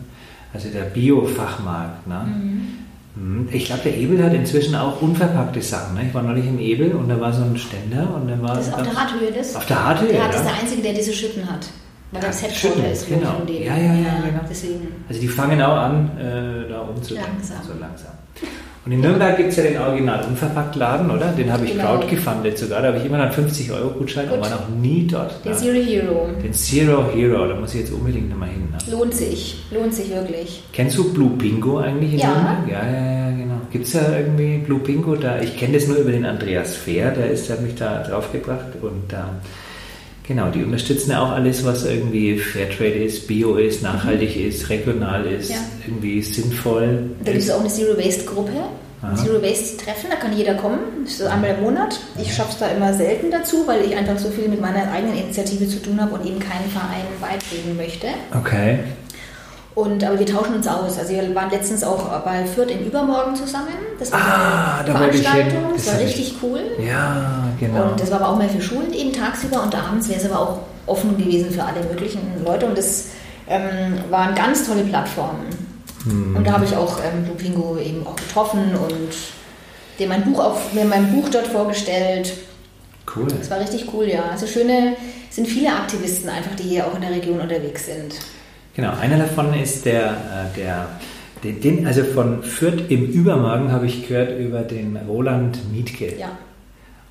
Also 0.52 0.68
der 0.68 0.82
Bio-Fachmarkt. 0.82 2.06
Ne? 2.06 2.26
Mhm. 2.26 2.68
mhm. 3.16 3.48
Ich 3.50 3.64
glaube, 3.64 3.82
der 3.84 3.96
Ebel 3.96 4.22
hat 4.22 4.34
inzwischen 4.34 4.74
auch 4.74 5.00
unverpackte 5.00 5.62
Sachen. 5.62 5.96
Ne? 5.96 6.06
Ich 6.08 6.14
war 6.14 6.22
neulich 6.22 6.46
im 6.46 6.58
Ebel 6.58 6.92
und 6.92 7.08
da 7.08 7.18
war 7.18 7.32
so 7.32 7.42
ein 7.42 7.56
Ständer 7.56 8.14
und 8.14 8.28
dann 8.28 8.42
war 8.42 8.56
Das 8.56 8.68
ist 8.68 8.74
auf 8.74 8.82
der 8.82 8.94
Harthöhe, 8.94 9.32
das? 9.32 9.56
Auf 9.56 9.66
der 9.66 9.84
Harthöhe, 9.84 10.12
Der 10.12 10.24
Hat, 10.24 10.32
ja. 10.34 10.40
ist 10.40 10.46
der 10.46 10.54
Einzige, 10.60 10.82
der 10.82 10.92
diese 10.92 11.12
Schütten 11.12 11.50
hat. 11.50 11.66
Weil 12.10 12.22
das 12.22 12.42
Headquarter 12.42 12.90
ist 12.90 13.06
genau. 13.06 13.32
von 13.32 13.46
dem. 13.46 13.62
Ja, 13.62 13.76
ja, 13.76 13.82
ja, 13.82 13.94
ja, 13.94 14.20
genau. 14.24 14.40
Deswegen. 14.48 14.86
Also 15.08 15.20
die 15.20 15.28
fangen 15.28 15.60
auch 15.60 15.76
an, 15.76 16.10
äh, 16.18 16.68
da 16.68 16.80
umzudenken. 16.80 17.42
So 17.42 17.72
langsam. 17.78 18.12
Und 18.84 18.92
in 18.92 19.00
Nürnberg 19.00 19.36
gibt 19.36 19.50
es 19.50 19.56
ja 19.56 19.64
den 19.64 19.78
Original 19.78 20.24
Unverpackt-Laden, 20.24 21.10
oder? 21.10 21.26
Den 21.32 21.52
habe 21.52 21.64
ich 21.64 21.72
genau. 21.72 21.98
crowdgefundet 21.98 22.56
sogar. 22.58 22.82
Da 22.82 22.88
habe 22.88 22.98
ich 22.98 23.04
immer 23.04 23.20
einen 23.20 23.32
50-Euro-Gutschein 23.32 24.30
und 24.30 24.40
war 24.40 24.50
noch 24.50 24.68
nie 24.80 25.06
dort. 25.06 25.44
Den 25.44 25.54
Zero 25.54 25.74
Hero. 25.74 26.28
Den 26.42 26.52
Zero 26.52 27.10
Hero, 27.12 27.46
da 27.46 27.54
muss 27.54 27.74
ich 27.74 27.80
jetzt 27.80 27.92
unbedingt 27.92 28.30
nochmal 28.30 28.48
hin. 28.48 28.68
Ne? 28.70 28.92
Lohnt 28.92 29.14
sich, 29.14 29.64
lohnt 29.70 29.94
sich 29.94 30.10
wirklich. 30.10 30.62
Kennst 30.72 30.96
du 30.96 31.12
Blue 31.12 31.30
Bingo 31.30 31.78
eigentlich 31.78 32.14
in 32.14 32.18
ja. 32.20 32.28
Nürnberg? 32.28 32.68
Ja, 32.70 32.86
ja, 32.86 33.30
ja, 33.30 33.30
genau. 33.36 33.60
Gibt 33.70 33.86
es 33.86 33.92
da 33.92 34.16
irgendwie 34.16 34.58
Blue 34.58 34.78
Bingo? 34.78 35.16
Da, 35.16 35.40
ich 35.40 35.56
kenne 35.58 35.74
das 35.74 35.86
nur 35.86 35.98
über 35.98 36.12
den 36.12 36.24
Andreas 36.24 36.74
Fehr, 36.74 37.10
der, 37.10 37.30
ist, 37.30 37.48
der 37.48 37.56
hat 37.56 37.62
mich 37.62 37.74
da 37.74 38.02
draufgebracht 38.02 38.66
und 38.80 39.02
da. 39.08 39.18
Ähm, 39.18 39.67
Genau, 40.28 40.50
die 40.50 40.62
unterstützen 40.62 41.12
ja 41.12 41.22
auch 41.22 41.30
alles, 41.30 41.64
was 41.64 41.86
irgendwie 41.86 42.38
Fairtrade 42.38 43.02
ist, 43.02 43.26
Bio 43.26 43.56
ist, 43.56 43.82
nachhaltig 43.82 44.36
mhm. 44.36 44.48
ist, 44.48 44.68
regional 44.68 45.24
ist, 45.24 45.50
ja. 45.50 45.56
irgendwie 45.86 46.20
sinnvoll. 46.20 47.10
Da 47.24 47.32
gibt 47.32 47.44
es 47.44 47.50
auch 47.50 47.60
eine 47.60 47.70
Zero 47.70 47.96
Waste 47.96 48.24
Gruppe, 48.26 48.52
ein 49.00 49.16
Zero 49.16 49.40
Waste 49.40 49.78
Treffen, 49.78 50.10
da 50.10 50.16
kann 50.16 50.36
jeder 50.36 50.52
kommen, 50.54 50.80
das 51.04 51.14
ist 51.14 51.22
einmal 51.22 51.54
im 51.54 51.62
Monat. 51.62 51.98
Ich 52.20 52.34
schaffe 52.34 52.50
es 52.52 52.58
da 52.58 52.68
immer 52.68 52.92
selten 52.92 53.30
dazu, 53.30 53.66
weil 53.66 53.86
ich 53.86 53.96
einfach 53.96 54.18
so 54.18 54.28
viel 54.28 54.48
mit 54.48 54.60
meiner 54.60 54.92
eigenen 54.92 55.16
Initiative 55.16 55.66
zu 55.66 55.80
tun 55.80 55.98
habe 55.98 56.14
und 56.16 56.26
eben 56.26 56.40
keinen 56.40 56.68
Verein 56.68 57.06
beitreten 57.22 57.74
möchte. 57.78 58.08
Okay. 58.36 58.80
Und, 59.78 60.02
aber 60.02 60.18
wir 60.18 60.26
tauschen 60.26 60.56
uns 60.56 60.66
aus. 60.66 60.98
Also 60.98 61.12
wir 61.12 61.32
waren 61.36 61.50
letztens 61.50 61.84
auch 61.84 62.08
bei 62.22 62.44
Fürth 62.44 62.68
in 62.68 62.84
Übermorgen 62.84 63.36
zusammen. 63.36 63.68
Das 63.96 64.10
war 64.10 64.18
ah, 64.20 64.78
eine 64.80 64.90
Veranstaltung. 64.90 65.72
Das, 65.72 65.84
das 65.84 65.94
war 65.94 66.00
richtig 66.00 66.32
ich... 66.32 66.42
cool. 66.42 66.62
Ja, 66.84 67.44
genau. 67.60 67.90
Und 67.90 68.00
das 68.00 68.10
war 68.10 68.20
aber 68.20 68.30
auch 68.30 68.38
mehr 68.38 68.48
für 68.48 68.60
Schulen 68.60 68.92
eben 68.92 69.12
tagsüber 69.12 69.62
und 69.62 69.72
abends 69.72 70.08
wäre 70.08 70.18
es 70.18 70.28
aber 70.28 70.40
auch 70.40 70.58
offen 70.86 71.16
gewesen 71.16 71.52
für 71.52 71.62
alle 71.62 71.80
möglichen 71.84 72.18
Leute. 72.44 72.66
Und 72.66 72.76
das 72.76 73.10
ähm, 73.48 74.00
waren 74.10 74.34
ganz 74.34 74.66
tolle 74.66 74.82
Plattformen. 74.82 75.46
Hm. 76.02 76.34
Und 76.34 76.44
da 76.44 76.54
habe 76.54 76.64
ich 76.64 76.74
auch 76.74 76.98
ähm, 76.98 77.22
Blue 77.22 77.36
Pingo 77.36 77.78
eben 77.78 78.04
auch 78.04 78.16
getroffen 78.16 78.74
und 78.74 79.14
dem 80.00 80.08
mein 80.08 80.24
Buch 80.24 80.40
auf, 80.40 80.72
mir 80.72 80.86
mein 80.86 81.12
Buch 81.12 81.28
dort 81.28 81.46
vorgestellt. 81.46 82.32
Cool. 83.14 83.28
Das 83.28 83.48
war 83.48 83.60
richtig 83.60 83.86
cool, 83.94 84.08
ja. 84.08 84.24
Also 84.32 84.48
schöne, 84.48 84.96
sind 85.30 85.46
viele 85.46 85.68
Aktivisten 85.68 86.28
einfach, 86.28 86.56
die 86.56 86.64
hier 86.64 86.84
auch 86.84 86.96
in 86.96 87.02
der 87.02 87.12
Region 87.12 87.38
unterwegs 87.38 87.86
sind. 87.86 88.16
Genau, 88.78 88.92
einer 89.00 89.18
davon 89.18 89.54
ist 89.54 89.86
der, 89.86 90.10
äh, 90.12 90.56
der 90.56 90.86
den, 91.42 91.84
also 91.84 92.04
von 92.04 92.44
Fürth 92.44 92.88
im 92.90 93.06
Übermorgen 93.06 93.72
habe 93.72 93.86
ich 93.86 94.06
gehört 94.06 94.38
über 94.38 94.60
den 94.60 94.96
Roland 94.96 95.58
Mietke. 95.72 96.16
Ja. 96.16 96.38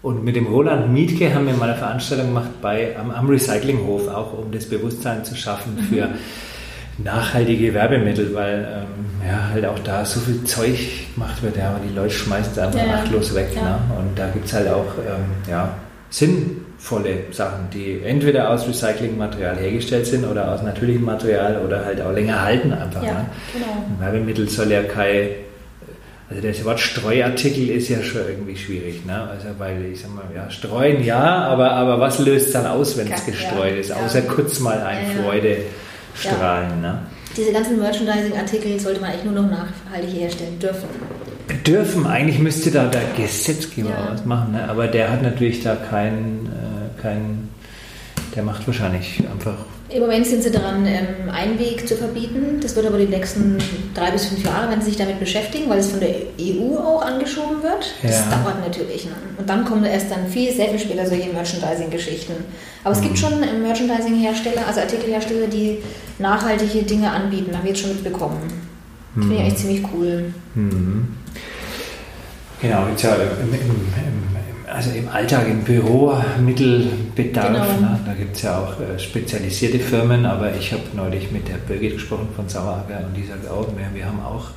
Und 0.01 0.24
mit 0.24 0.38
dem 0.38 0.47
Roland 0.47 0.93
Mietke 0.93 1.36
haben 1.36 1.45
wir 1.45 1.53
mal 1.55 1.67
eine 1.67 1.77
Veranstaltung 1.77 2.27
gemacht 2.27 2.62
bei, 2.62 2.97
am, 2.97 3.12
am 3.12 3.27
Recyclinghof, 3.27 4.07
auch 4.07 4.39
um 4.39 4.50
das 4.50 4.69
Bewusstsein 4.69 5.25
zu 5.25 5.36
schaffen 5.36 5.75
mhm. 5.75 5.93
für 5.93 6.09
nachhaltige 7.00 7.74
Werbemittel, 7.74 8.33
weil 8.33 8.86
ähm, 8.86 9.27
ja, 9.27 9.50
halt 9.51 9.65
auch 9.65 9.79
da 9.79 10.05
so 10.05 10.21
viel 10.21 10.45
Zeug 10.45 10.79
gemacht 11.15 11.43
wird, 11.43 11.57
ja, 11.57 11.71
aber 11.71 11.79
die 11.86 11.93
Leute 11.93 12.13
schmeißen 12.13 12.53
es 12.53 12.59
einfach 12.59 12.79
ja, 12.79 12.93
achtlos 12.93 13.36
weg. 13.36 13.50
Ja. 13.53 13.62
Ne? 13.62 13.79
Und 14.00 14.17
da 14.17 14.29
gibt 14.29 14.45
es 14.45 14.53
halt 14.53 14.69
auch 14.69 14.97
ähm, 15.00 15.51
ja, 15.51 15.75
Sinn 16.12 16.62
volle 16.88 17.17
Sachen, 17.32 17.70
die 17.74 18.01
entweder 18.03 18.50
aus 18.50 18.67
Recyclingmaterial 18.67 19.58
hergestellt 19.58 20.06
sind 20.06 20.25
oder 20.25 20.53
aus 20.53 20.62
natürlichem 20.63 21.03
Material 21.03 21.62
oder 21.65 21.84
halt 21.84 22.01
auch 22.01 22.13
länger 22.13 22.41
halten 22.44 22.72
einfach. 22.72 23.03
Ja, 23.03 23.13
ne? 23.13 23.25
genau. 23.53 23.65
Ein 23.89 23.98
Werbemittel 24.00 24.48
soll 24.48 24.72
ja 24.72 24.84
kein 24.84 25.29
also 26.29 26.46
das 26.46 26.65
Wort 26.65 26.79
Streuartikel 26.79 27.70
ist 27.70 27.88
ja 27.88 28.03
schon 28.03 28.22
irgendwie 28.27 28.58
schwierig, 28.58 29.06
ne? 29.06 29.29
Also 29.29 29.48
weil 29.60 29.86
ich 29.86 30.01
sag 30.01 30.13
mal, 30.13 30.25
ja, 30.36 30.50
streuen 30.50 31.01
ja, 31.01 31.46
aber, 31.46 31.72
aber 31.72 32.01
was 32.01 32.20
löst 32.20 32.53
dann 32.53 32.65
aus, 32.65 32.98
wenn 32.98 33.10
es 33.10 33.25
gestreut 33.25 33.75
ja, 33.75 33.79
ist? 33.79 33.91
Außer 33.94 34.25
ja. 34.25 34.29
kurz 34.29 34.60
mal 34.60 34.77
ein 34.82 35.06
Freudestrahlen, 35.24 36.82
ne? 36.82 37.00
Diese 37.38 37.53
ganzen 37.53 37.79
Merchandising-Artikel 37.79 38.77
sollte 38.77 39.00
man 39.00 39.12
eigentlich 39.12 39.24
nur 39.24 39.41
noch 39.41 39.50
nachhaltig 39.50 40.20
herstellen 40.20 40.60
dürfen. 40.60 40.89
Dürfen, 41.65 42.05
eigentlich 42.05 42.39
müsste 42.39 42.71
da 42.71 42.85
der 42.85 43.03
Gesetzgeber 43.15 44.09
was 44.09 44.25
machen, 44.25 44.53
ne? 44.53 44.69
aber 44.69 44.87
der 44.87 45.11
hat 45.11 45.21
natürlich 45.21 45.63
da 45.63 45.75
keinen, 45.75 46.47
äh, 46.47 47.01
kein, 47.01 47.49
der 48.35 48.43
macht 48.43 48.65
wahrscheinlich 48.67 49.23
einfach 49.31 49.57
im 49.89 50.01
Moment 50.01 50.25
sind 50.25 50.43
sie 50.43 50.51
daran, 50.51 50.85
ähm, 50.85 51.29
Einweg 51.31 51.87
zu 51.87 51.95
verbieten. 51.95 52.59
Das 52.61 52.75
wird 52.75 52.85
aber 52.85 52.97
die 52.97 53.05
nächsten 53.05 53.57
drei 53.93 54.11
bis 54.11 54.25
fünf 54.25 54.43
Jahre, 54.43 54.69
wenn 54.69 54.81
sie 54.81 54.87
sich 54.87 54.97
damit 54.97 55.17
beschäftigen, 55.17 55.69
weil 55.69 55.79
es 55.79 55.91
von 55.91 56.01
der 56.01 56.13
EU 56.41 56.77
auch 56.77 57.01
angeschoben 57.01 57.63
wird. 57.63 57.93
Das 58.03 58.11
ja. 58.11 58.37
dauert 58.37 58.59
natürlich. 58.59 59.05
Ne? 59.05 59.11
Und 59.37 59.49
dann 59.49 59.63
kommen 59.63 59.85
erst 59.85 60.11
dann 60.11 60.27
viel, 60.27 60.53
sehr 60.53 60.67
viel 60.69 60.79
später 60.79 61.05
solche 61.05 61.29
Merchandising-Geschichten. 61.29 62.33
Aber 62.83 62.93
es 62.93 62.99
mhm. 62.99 63.03
gibt 63.05 63.19
schon 63.19 63.39
Merchandising-Hersteller, 63.39 64.67
also 64.67 64.81
Artikelhersteller, 64.81 65.47
die 65.47 65.77
nachhaltige 66.19 66.83
Dinge 66.83 67.09
anbieten. 67.09 67.55
Haben 67.55 67.63
wir 67.63 67.71
jetzt 67.71 67.81
schon 67.81 67.91
mitbekommen. 67.91 68.41
Das 69.17 69.25
finde 69.25 69.36
ich 69.36 69.41
eigentlich 69.41 69.55
ziemlich 69.55 69.83
cool. 69.93 70.33
Mhm. 70.55 71.07
Genau, 72.62 72.88
jetzt 72.89 73.03
ja 73.03 73.15
im, 73.15 73.53
im, 73.53 73.59
im 73.59 74.38
also 74.67 74.91
im 74.91 75.07
Alltag, 75.07 75.47
im 75.47 75.63
Büro, 75.63 76.13
Mittelbedarf, 76.39 77.47
genau. 77.47 77.89
ne? 77.89 78.00
da 78.05 78.13
gibt 78.13 78.36
es 78.36 78.41
ja 78.41 78.59
auch 78.59 78.79
äh, 78.79 79.00
spezialisierte 79.00 79.79
Firmen, 79.79 80.25
aber 80.25 80.53
ich 80.55 80.74
habe 80.74 80.83
neulich 80.93 81.31
mit 81.31 81.47
der 81.47 81.55
Birgit 81.55 81.93
gesprochen 81.93 82.27
von 82.36 82.50
Sauerager 82.50 83.00
und 83.07 83.15
die 83.15 83.25
sagt 83.25 83.50
auch, 83.50 83.65
wir, 83.75 83.88
wir 83.93 84.05
haben 84.05 84.19
auch, 84.19 84.50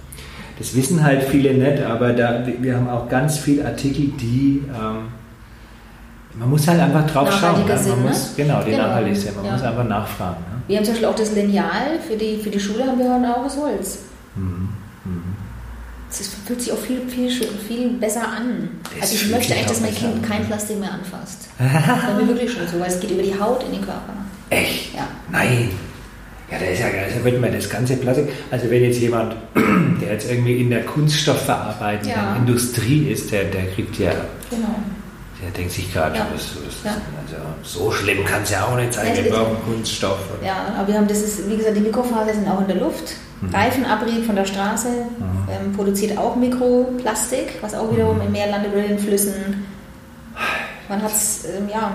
das 0.59 0.75
wissen 0.75 1.03
halt 1.03 1.23
viele 1.23 1.55
nicht, 1.55 1.83
aber 1.83 2.13
da, 2.13 2.45
wir 2.61 2.77
haben 2.77 2.89
auch 2.89 3.09
ganz 3.09 3.39
viele 3.39 3.65
Artikel, 3.65 4.09
die, 4.21 4.65
ähm, 4.69 5.09
man 6.35 6.51
muss 6.51 6.67
halt 6.67 6.81
einfach 6.81 7.09
drauf 7.09 7.33
schauen. 7.33 7.65
Ne? 7.65 7.79
Sind, 7.79 7.97
man 7.97 8.09
muss, 8.09 8.37
ne? 8.37 8.45
Genau, 8.45 8.63
die 8.63 8.73
genau. 8.73 8.89
nachhaltig 8.89 9.17
sind, 9.17 9.37
man 9.37 9.45
ja. 9.45 9.53
muss 9.53 9.63
einfach 9.63 9.85
nachfragen. 9.85 10.41
Ne? 10.41 10.63
Wir 10.67 10.77
haben 10.77 10.85
zum 10.85 10.95
Beispiel 10.95 11.09
auch 11.09 11.15
das 11.15 11.35
Lineal 11.35 11.99
für 12.07 12.17
die, 12.17 12.37
für 12.39 12.51
die 12.51 12.61
Schule, 12.61 12.85
haben 12.85 12.99
wir 12.99 13.37
auch 13.37 13.45
aus 13.45 13.57
Holz. 13.57 14.10
Mhm. 14.37 14.69
Mhm 15.05 15.37
es 16.11 16.29
fühlt 16.47 16.61
sich 16.61 16.73
auch 16.73 16.79
viel, 16.79 17.01
viel, 17.09 17.31
viel 17.31 17.89
besser 17.91 18.27
an. 18.27 18.69
Das 18.95 19.11
also 19.11 19.15
ich 19.15 19.31
möchte 19.31 19.55
eigentlich, 19.55 19.67
dass 19.67 19.81
mein 19.81 19.95
Kind 19.95 20.23
kein 20.27 20.45
Plastik 20.47 20.81
mehr 20.81 20.93
anfasst. 20.93 21.49
das 21.59 22.11
ist 22.11 22.21
mir 22.21 22.29
wirklich 22.29 22.53
schon 22.53 22.67
so, 22.67 22.81
weil 22.81 22.89
es 22.89 22.99
geht 22.99 23.11
über 23.13 23.23
die 23.23 23.39
Haut 23.39 23.63
in 23.65 23.73
den 23.73 23.83
Körper. 23.83 24.13
Echt? 24.51 24.95
Ja. 24.95 25.07
Nein. 25.31 25.71
Ja, 26.51 26.59
da 26.59 26.65
ist 26.65 26.81
ja 26.81 26.87
also 26.87 27.25
wird 27.25 27.41
man 27.41 27.53
das 27.53 27.71
ganze 27.71 27.97
Plastik. 27.97 28.29
Also 28.51 28.69
wenn 28.71 28.83
jetzt 28.83 28.99
jemand, 28.99 29.37
der 30.01 30.13
jetzt 30.15 30.29
irgendwie 30.29 30.61
in 30.61 30.71
der 30.71 30.85
Kunststoffverarbeitung, 30.85 32.11
ja. 32.11 32.35
Industrie 32.37 33.09
ist, 33.09 33.31
der, 33.31 33.45
der 33.45 33.67
kriegt 33.69 33.97
ja. 33.99 34.11
Genau. 34.51 34.75
Der 35.41 35.51
denkt 35.53 35.73
sich 35.73 35.93
gerade, 35.93 36.17
ja. 36.17 36.27
ja. 36.85 36.91
also, 36.91 37.37
so 37.63 37.93
schlimm 37.93 38.25
kann 38.25 38.43
es 38.43 38.51
ja 38.51 38.67
auch 38.67 38.77
nicht 38.77 38.93
sein, 38.93 39.17
wir 39.17 39.31
brauchen 39.31 39.57
Kunststoff. 39.65 40.19
Ja, 40.45 40.75
aber 40.77 40.89
wir 40.89 40.95
haben 40.97 41.07
das 41.07 41.23
ist, 41.23 41.49
wie 41.49 41.57
gesagt, 41.57 41.77
die 41.77 41.81
Mikrofaser 41.81 42.35
sind 42.35 42.49
auch 42.49 42.61
in 42.61 42.67
der 42.67 42.77
Luft. 42.77 43.15
Mhm. 43.41 43.55
Reifenabrieb 43.55 44.25
von 44.25 44.37
der 44.37 44.45
Straße 44.45 44.89
mhm. 44.89 45.49
ähm, 45.51 45.73
produziert 45.73 46.19
auch 46.19 46.37
Mikroplastik, 46.37 47.59
was 47.61 47.75
auch 47.75 47.91
wiederum 47.93 48.21
im 48.21 48.33
Meer 48.33 48.51
landet 48.51 48.73
oder 48.73 48.85
in 48.85 48.99
Flüssen. 48.99 49.67
Man 50.89 51.03
hat 51.03 51.13
es, 51.13 51.45
ähm, 51.45 51.69
ja, 51.71 51.93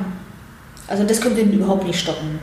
also 0.87 1.03
das 1.03 1.21
können 1.21 1.35
wir 1.35 1.43
überhaupt 1.43 1.85
nicht 1.85 1.99
stoppen. 1.99 2.39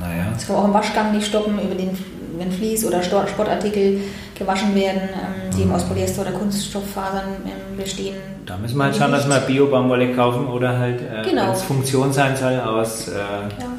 Naja. 0.00 0.26
Das 0.34 0.46
kann 0.46 0.56
man 0.56 0.64
auch 0.64 0.68
im 0.68 0.74
Waschgang 0.74 1.12
nicht 1.12 1.26
stoppen, 1.26 1.58
über 1.58 1.74
den, 1.74 1.96
wenn 2.38 2.50
Vlies 2.50 2.84
oder 2.84 3.02
Sportartikel 3.02 4.00
gewaschen 4.38 4.74
werden, 4.74 5.02
ähm, 5.02 5.56
die 5.56 5.64
mhm. 5.64 5.72
aus 5.72 5.84
Polyester 5.84 6.22
oder 6.22 6.32
Kunststofffasern 6.32 7.28
ähm, 7.44 7.76
bestehen. 7.76 8.16
Da 8.46 8.56
müssen 8.56 8.76
wir 8.76 8.84
halt 8.84 8.96
schauen, 8.96 9.12
dass 9.12 9.28
wir 9.28 9.38
Bio-Baumwolle 9.40 10.14
kaufen 10.14 10.46
oder 10.48 10.78
halt, 10.78 11.00
äh, 11.00 11.28
genau. 11.28 11.42
wenn 11.42 11.50
es 11.50 11.62
Funktion 11.62 12.12
sein 12.12 12.36
soll, 12.36 12.58
aus 12.58 13.08
äh, 13.08 13.12
ja. 13.12 13.71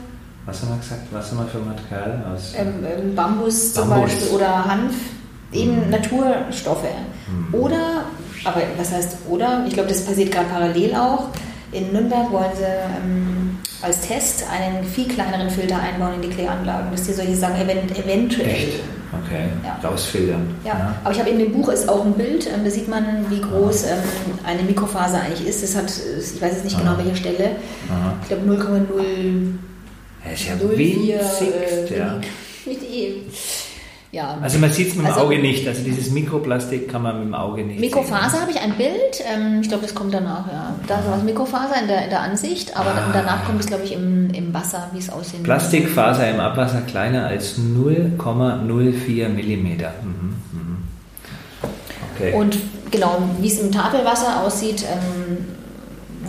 Was 0.46 0.62
haben 0.62 0.70
wir 0.70 0.78
gesagt? 0.78 1.02
Was 1.12 1.32
haben 1.32 1.38
wir 1.38 1.48
für 1.48 1.60
Material 1.60 2.34
aus? 2.34 2.54
Ähm, 2.58 2.84
ähm, 2.84 3.16
Bambus, 3.16 3.74
Bambus, 3.74 3.74
zum 3.74 3.90
Beispiel 3.90 4.28
oder 4.36 4.66
Hanf, 4.66 4.96
eben 5.54 5.86
mhm. 5.86 5.90
Naturstoffe. 5.90 6.84
Mhm. 6.84 7.54
Oder, 7.54 8.06
aber 8.44 8.62
was 8.78 8.92
heißt 8.92 9.18
oder? 9.30 9.64
Ich 9.68 9.74
glaube, 9.74 9.90
das 9.90 10.04
passiert 10.04 10.32
gerade 10.32 10.50
parallel 10.50 10.96
auch. 10.96 11.30
In 11.72 11.92
Nürnberg 11.92 12.32
wollen 12.32 12.52
sie 12.56 12.64
ähm, 12.64 13.58
als 13.82 14.02
Test 14.02 14.46
einen 14.52 14.84
viel 14.84 15.08
kleineren 15.08 15.50
Filter 15.50 15.80
einbauen 15.80 16.16
in 16.16 16.22
die 16.22 16.30
Kläranlagen, 16.30 16.92
dass 16.92 17.04
die 17.04 17.14
solche 17.14 17.36
Sachen 17.36 17.56
event 17.56 17.98
eventuell. 17.98 18.50
Echt? 18.50 18.80
Okay, 19.26 19.46
ja. 19.64 19.88
rausfiltern. 19.88 20.56
Ja. 20.64 20.70
ja. 20.72 20.96
aber 21.04 21.14
ich 21.14 21.20
habe 21.20 21.30
in 21.30 21.40
dem 21.40 21.54
Buch 21.54 21.70
ist 21.70 21.88
auch 21.88 22.04
ein 22.04 22.14
Bild, 22.14 22.48
ähm, 22.48 22.64
da 22.64 22.70
sieht 22.70 22.88
man, 22.88 23.26
wie 23.30 23.42
groß 23.42 23.86
ähm, 23.86 24.00
eine 24.44 24.64
Mikrofaser 24.64 25.22
eigentlich 25.22 25.48
ist. 25.48 25.64
Das 25.64 25.76
hat, 25.76 25.86
ich 25.86 26.42
weiß 26.42 26.52
jetzt 26.52 26.64
nicht 26.64 26.78
genau 26.78 26.98
welche 26.98 27.16
Stelle, 27.16 27.52
Aha. 27.90 28.14
ich 28.22 28.28
glaube 28.28 28.50
0,0 28.52 29.54
er 30.26 30.34
ist 30.34 30.48
ja 30.48 30.60
winzig. 30.60 31.92
Äh, 31.92 31.98
ja. 31.98 32.22
Ja. 34.14 34.38
Also 34.44 34.60
man 34.60 34.72
sieht 34.72 34.90
es 34.90 34.96
mit 34.96 35.06
dem 35.06 35.12
also, 35.12 35.26
Auge 35.26 35.40
nicht. 35.40 35.68
Also 35.68 35.84
dieses 35.84 36.12
Mikroplastik 36.12 36.88
kann 36.88 37.02
man 37.02 37.18
mit 37.18 37.28
dem 37.30 37.34
Auge 37.34 37.64
nicht 37.64 37.80
Mikrofaser 37.80 38.42
habe 38.42 38.52
ich 38.52 38.62
ein 38.62 38.74
Bild. 38.74 39.24
Ähm, 39.26 39.62
ich 39.62 39.70
glaube, 39.70 39.82
das 39.82 39.96
kommt 39.96 40.14
danach. 40.14 40.46
Ja. 40.48 40.76
Da 40.86 41.00
ist 41.00 41.10
was 41.10 41.24
Mikrofaser 41.24 41.82
in 41.82 41.88
der, 41.88 42.04
in 42.04 42.10
der 42.12 42.22
Ansicht, 42.22 42.78
aber 42.78 42.92
ah. 42.92 43.10
danach 43.12 43.44
kommt 43.44 43.60
es, 43.60 43.66
glaube 43.66 43.86
ich, 43.86 43.94
im, 43.94 44.30
im 44.30 44.54
Wasser, 44.54 44.88
wie 44.94 45.00
es 45.00 45.10
aussehen 45.10 45.42
Plastikfaser 45.42 46.30
im 46.30 46.40
Abwasser 46.40 46.82
kleiner 46.82 47.26
als 47.26 47.58
0,04 47.58 49.30
Millimeter. 49.30 49.94
Mhm. 50.04 50.36
Mhm. 50.52 50.78
Okay. 52.16 52.34
Und 52.34 52.60
genau, 52.92 53.18
wie 53.40 53.48
es 53.48 53.60
im 53.60 53.72
Tafelwasser 53.72 54.44
aussieht, 54.44 54.84
ähm, 54.84 55.38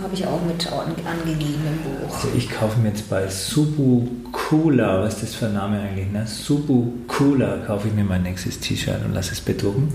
habe 0.02 0.14
ich 0.14 0.26
auch 0.26 0.40
mit 0.42 0.66
angegeben 0.66 1.60
im 1.66 2.06
Buch. 2.06 2.14
Also 2.14 2.28
ich 2.36 2.50
kaufe 2.50 2.78
mir 2.80 2.88
jetzt 2.88 3.08
bei 3.08 3.28
Subu 3.28 4.06
Cooler, 4.32 5.02
was 5.02 5.14
ist 5.14 5.22
das 5.22 5.34
für 5.34 5.46
ein 5.46 5.54
Name 5.54 5.80
eigentlich? 5.80 6.10
Ne? 6.10 6.26
Subu 6.26 6.92
Cooler 7.06 7.58
kaufe 7.66 7.88
ich 7.88 7.94
mir 7.94 8.04
mein 8.04 8.22
nächstes 8.22 8.60
T-Shirt 8.60 9.04
und 9.04 9.14
lasse 9.14 9.32
es 9.32 9.40
bedrucken. 9.40 9.92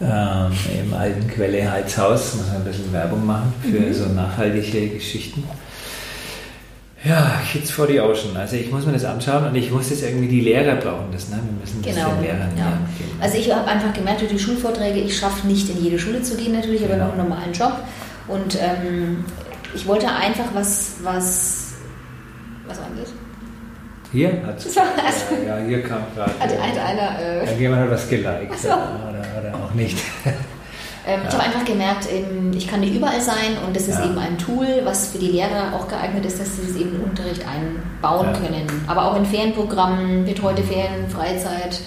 Ähm, 0.00 0.52
Im 0.84 0.92
alten 0.92 1.28
Quelle 1.28 1.70
Heizhaus, 1.70 2.34
muss 2.34 2.46
man 2.48 2.56
ein 2.56 2.64
bisschen 2.64 2.92
Werbung 2.92 3.24
machen 3.24 3.52
für 3.62 3.80
mhm. 3.80 3.94
so 3.94 4.06
nachhaltige 4.06 4.88
Geschichten. 4.88 5.44
Ja, 7.04 7.38
Kids 7.52 7.70
for 7.70 7.86
the 7.86 8.00
Ocean. 8.00 8.34
Also 8.34 8.56
ich 8.56 8.70
muss 8.70 8.86
mir 8.86 8.92
das 8.92 9.04
anschauen 9.04 9.46
und 9.48 9.54
ich 9.54 9.70
muss 9.70 9.90
jetzt 9.90 10.02
irgendwie, 10.02 10.26
die 10.26 10.40
Lehrer 10.40 10.76
brauchen 10.76 11.08
das, 11.12 11.28
ne? 11.28 11.36
Wir 11.36 11.60
müssen 11.60 11.82
das 11.82 11.94
genau. 11.94 12.14
den 12.14 12.22
Lehrern 12.22 12.56
ja. 12.56 12.78
geben. 12.96 13.20
Also 13.20 13.36
ich 13.36 13.52
habe 13.52 13.68
einfach 13.68 13.92
gemerkt 13.92 14.22
durch 14.22 14.30
die 14.30 14.38
Schulvorträge, 14.38 15.00
ich 15.00 15.16
schaffe 15.16 15.46
nicht 15.46 15.68
in 15.68 15.84
jede 15.84 15.98
Schule 15.98 16.22
zu 16.22 16.34
gehen 16.34 16.52
natürlich, 16.52 16.82
aber 16.82 16.94
genau. 16.94 17.06
noch 17.08 17.12
einen 17.12 17.28
normalen 17.28 17.52
Job. 17.52 17.76
Und 18.28 18.58
ähm, 18.60 19.24
ich 19.74 19.86
wollte 19.86 20.08
einfach 20.08 20.46
was, 20.54 20.96
was, 21.02 21.72
was 22.66 22.78
war 22.78 22.86
das? 22.98 23.12
Hier? 24.12 24.30
Hat, 24.46 24.64
ja, 24.64 25.58
ja, 25.58 25.66
hier 25.66 25.82
kam 25.82 26.02
gerade. 26.14 26.32
Hat 26.38 26.52
äh, 26.52 26.80
einer. 26.80 27.18
Äh, 27.18 27.58
jemand 27.58 27.82
hat 27.82 27.90
was 27.90 28.08
geliked. 28.08 28.58
So. 28.58 28.68
Oder, 28.68 29.24
oder 29.38 29.54
auch 29.54 29.74
nicht. 29.74 29.98
Ähm, 31.06 31.20
ja. 31.20 31.28
Ich 31.28 31.34
habe 31.34 31.44
einfach 31.44 31.64
gemerkt, 31.66 32.08
ich 32.56 32.66
kann 32.66 32.80
nicht 32.80 32.94
überall 32.94 33.20
sein 33.20 33.58
und 33.66 33.76
das 33.76 33.88
ist 33.88 33.98
ja. 33.98 34.06
eben 34.06 34.18
ein 34.18 34.38
Tool, 34.38 34.66
was 34.84 35.08
für 35.08 35.18
die 35.18 35.32
Lehrer 35.32 35.74
auch 35.74 35.86
geeignet 35.86 36.24
ist, 36.24 36.40
dass 36.40 36.56
sie 36.56 36.62
es 36.62 36.76
eben 36.76 36.92
in 36.92 37.00
den 37.00 37.04
Unterricht 37.10 37.44
einbauen 37.46 38.28
ja. 38.28 38.32
können. 38.32 38.66
Aber 38.86 39.10
auch 39.10 39.16
in 39.16 39.26
Ferienprogrammen, 39.26 40.24
betreute 40.24 40.62
Ferien, 40.62 41.10
Freizeit. 41.10 41.80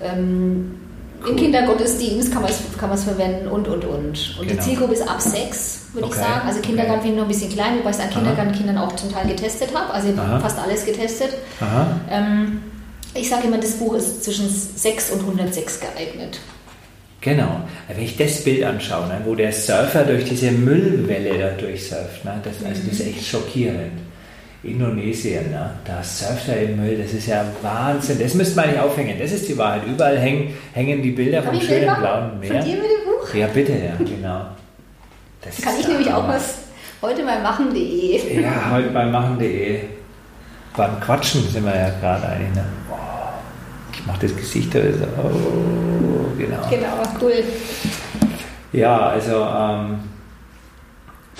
Ähm, 0.00 0.74
Cool. 1.20 1.30
Im 1.30 1.36
Kindergottesdienst 1.36 2.32
kann 2.32 2.42
man 2.42 2.50
es 2.50 2.58
kann 2.78 2.96
verwenden 2.96 3.48
und, 3.48 3.66
und, 3.66 3.84
und. 3.84 4.36
Und 4.38 4.48
genau. 4.48 4.52
die 4.52 4.58
Zielgruppe 4.58 4.92
ist 4.94 5.08
ab 5.08 5.20
sechs, 5.20 5.86
würde 5.92 6.06
okay. 6.06 6.16
ich 6.16 6.24
sagen. 6.24 6.46
Also 6.46 6.60
Kindergarten 6.60 7.00
okay. 7.00 7.08
finde 7.08 7.14
ich 7.14 7.16
noch 7.16 7.24
ein 7.24 7.28
bisschen 7.28 7.52
klein, 7.52 7.78
wobei 7.78 7.90
ich 7.90 7.96
es 7.96 8.02
an 8.02 8.10
Kindergartenkindern 8.10 8.78
auch 8.78 8.92
total 8.92 9.26
getestet 9.26 9.70
habe. 9.74 9.92
Also 9.92 10.08
Aha. 10.16 10.38
fast 10.38 10.58
alles 10.58 10.84
getestet. 10.84 11.30
Ähm, 12.10 12.62
ich 13.14 13.28
sage 13.28 13.48
immer, 13.48 13.58
das 13.58 13.72
Buch 13.72 13.94
ist 13.94 14.22
zwischen 14.22 14.48
6 14.48 15.10
und 15.10 15.20
106 15.20 15.80
geeignet. 15.80 16.38
Genau. 17.20 17.62
Wenn 17.88 18.04
ich 18.04 18.16
das 18.16 18.44
Bild 18.44 18.62
anschaue, 18.62 19.08
ne, 19.08 19.20
wo 19.24 19.34
der 19.34 19.52
Surfer 19.52 20.04
durch 20.04 20.24
diese 20.24 20.52
Müllwelle 20.52 21.36
da 21.36 21.50
durchsurft, 21.50 22.24
ne, 22.24 22.40
das, 22.44 22.64
also 22.64 22.80
das 22.88 23.00
ist 23.00 23.06
echt 23.06 23.26
schockierend. 23.26 23.92
Indonesien, 24.70 25.50
ne? 25.50 25.70
da 25.84 26.02
surft 26.02 26.48
er 26.48 26.62
im 26.62 26.76
Müll, 26.76 26.98
das 27.02 27.12
ist 27.12 27.26
ja 27.26 27.44
Wahnsinn. 27.62 28.18
Das 28.20 28.34
müsste 28.34 28.56
man 28.56 28.70
nicht 28.70 28.80
aufhängen, 28.80 29.18
das 29.18 29.32
ist 29.32 29.48
die 29.48 29.56
Wahrheit. 29.56 29.82
Überall 29.86 30.18
hängen, 30.18 30.54
hängen 30.72 31.02
die 31.02 31.10
Bilder 31.10 31.42
vom 31.42 31.54
schönen 31.60 31.68
Bilder? 31.68 31.96
blauen 31.96 32.40
Meer. 32.40 32.52
Von 32.52 32.64
dir 32.64 32.76
mit 32.76 32.84
dem 32.84 33.04
Buch? 33.04 33.34
Ja, 33.34 33.46
bitte, 33.48 33.72
ja, 33.72 33.96
genau. 33.98 34.46
Das 35.42 35.60
Kann 35.60 35.74
ich 35.78 35.86
nämlich 35.86 36.12
auch 36.12 36.26
was 36.26 36.58
heute 37.02 37.22
mal 37.22 37.40
machen.de. 37.42 38.42
Ja, 38.42 38.70
heute 38.72 38.88
bei 38.90 39.06
machen.de. 39.06 39.80
Beim 40.76 41.00
Quatschen 41.00 41.48
sind 41.48 41.64
wir 41.64 41.74
ja 41.76 41.90
gerade 42.00 42.28
eigentlich. 42.28 42.54
Ne? 42.54 42.64
ich 43.98 44.06
mache 44.06 44.20
das 44.20 44.36
Gesicht 44.36 44.74
da 44.74 44.80
so. 44.80 45.04
Oh, 45.22 46.38
genau. 46.38 46.68
Genau, 46.70 47.02
cool. 47.20 47.44
Ja, 48.72 49.08
also 49.08 49.44
ähm, 49.44 49.98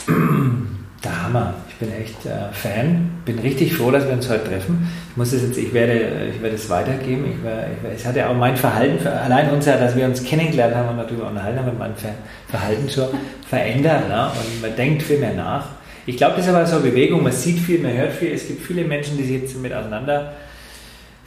der 1.05 1.23
Hammer 1.23 1.55
bin 1.79 1.93
echt 1.93 2.27
äh, 2.27 2.53
Fan. 2.53 3.11
Bin 3.25 3.39
richtig 3.39 3.75
froh, 3.75 3.91
dass 3.91 4.07
wir 4.07 4.13
uns 4.13 4.29
heute 4.29 4.45
treffen. 4.45 4.89
Ich 5.11 5.17
muss 5.17 5.33
es 5.33 5.43
jetzt, 5.43 5.59
ich 5.59 5.73
werde, 5.73 6.29
ich 6.35 6.43
werde 6.43 6.57
es 6.57 6.69
weitergeben. 6.69 7.25
Ich 7.31 7.45
war, 7.45 7.65
ich, 7.65 7.99
es 8.01 8.07
hat 8.07 8.17
ja 8.17 8.29
auch 8.29 8.35
mein 8.35 8.57
Verhalten, 8.57 9.07
allein 9.07 9.51
unser, 9.51 9.77
dass 9.77 9.97
wir 9.97 10.05
uns 10.05 10.23
kennengelernt 10.23 10.75
haben 10.75 10.89
und 10.89 10.99
darüber 10.99 11.29
unterhalten 11.29 11.61
haben, 11.61 11.79
mein 11.79 11.95
Verhalten 12.49 12.89
schon 12.89 13.09
verändert. 13.49 14.09
Ne? 14.09 14.31
Und 14.31 14.63
man 14.63 14.77
denkt 14.77 15.03
viel 15.03 15.19
mehr 15.19 15.35
nach. 15.35 15.67
Ich 16.07 16.17
glaube, 16.17 16.37
das 16.37 16.47
ist 16.47 16.55
aber 16.55 16.67
so 16.67 16.77
eine 16.77 16.91
Bewegung. 16.91 17.23
Man 17.23 17.33
sieht 17.33 17.59
viel, 17.59 17.81
man 17.81 17.93
hört 17.93 18.13
viel. 18.13 18.33
Es 18.33 18.47
gibt 18.47 18.67
viele 18.67 18.85
Menschen, 18.85 19.17
die 19.17 19.25
sich 19.25 19.43
jetzt 19.43 19.61
mit 19.61 19.73
auseinander 19.73 20.33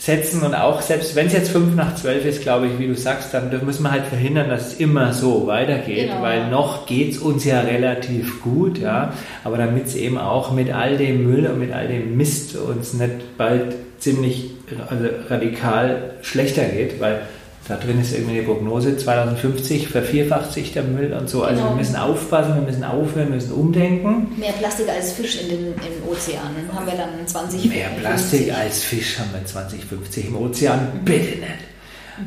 setzen 0.01 0.41
und 0.41 0.55
auch 0.55 0.81
selbst 0.81 1.15
wenn 1.15 1.27
es 1.27 1.33
jetzt 1.33 1.51
fünf 1.51 1.75
nach 1.75 1.93
zwölf 1.93 2.25
ist, 2.25 2.41
glaube 2.41 2.65
ich, 2.65 2.79
wie 2.79 2.87
du 2.87 2.95
sagst, 2.95 3.35
dann 3.35 3.51
müssen 3.63 3.83
wir 3.83 3.91
halt 3.91 4.05
verhindern, 4.07 4.49
dass 4.49 4.73
es 4.73 4.79
immer 4.79 5.13
so 5.13 5.45
weitergeht, 5.45 6.09
genau. 6.09 6.23
weil 6.23 6.49
noch 6.49 6.87
geht 6.87 7.11
es 7.11 7.17
uns 7.19 7.45
ja 7.45 7.59
relativ 7.59 8.41
gut, 8.41 8.79
ja, 8.79 9.13
aber 9.43 9.57
damit 9.57 9.85
es 9.85 9.95
eben 9.95 10.17
auch 10.17 10.53
mit 10.53 10.73
all 10.73 10.97
dem 10.97 11.29
Müll 11.29 11.45
und 11.45 11.59
mit 11.59 11.71
all 11.71 11.87
dem 11.87 12.17
Mist 12.17 12.55
uns 12.55 12.93
nicht 12.93 13.37
bald 13.37 13.75
ziemlich 13.99 14.49
also 14.89 15.05
radikal 15.29 16.15
schlechter 16.23 16.63
geht, 16.63 16.99
weil 16.99 17.21
da 17.67 17.77
drin 17.77 18.01
ist 18.01 18.13
irgendwie 18.13 18.39
eine 18.39 18.43
Prognose, 18.43 18.97
2050 18.97 19.87
vervierfacht 19.87 20.51
sich 20.51 20.73
der 20.73 20.83
Müll 20.83 21.13
und 21.13 21.29
so. 21.29 21.43
Also 21.43 21.61
genau. 21.61 21.73
wir 21.73 21.77
müssen 21.77 21.95
aufpassen, 21.95 22.55
wir 22.55 22.61
müssen 22.61 22.83
aufhören, 22.83 23.29
wir 23.29 23.35
müssen 23.35 23.51
umdenken. 23.53 24.31
Mehr 24.37 24.53
Plastik 24.53 24.89
als 24.89 25.13
Fisch 25.13 25.41
in 25.41 25.49
den 25.49 25.67
im 25.67 26.09
Ozeanen 26.09 26.69
haben 26.73 26.85
wir 26.85 26.95
dann 26.95 27.25
2050. 27.25 27.69
Mehr 27.69 27.89
Plastik 27.99 28.53
als 28.53 28.83
Fisch 28.83 29.19
haben 29.19 29.29
wir 29.33 29.45
2050 29.45 30.27
im 30.27 30.35
Ozean, 30.37 31.01
bitte 31.05 31.39
nicht. 31.39 31.71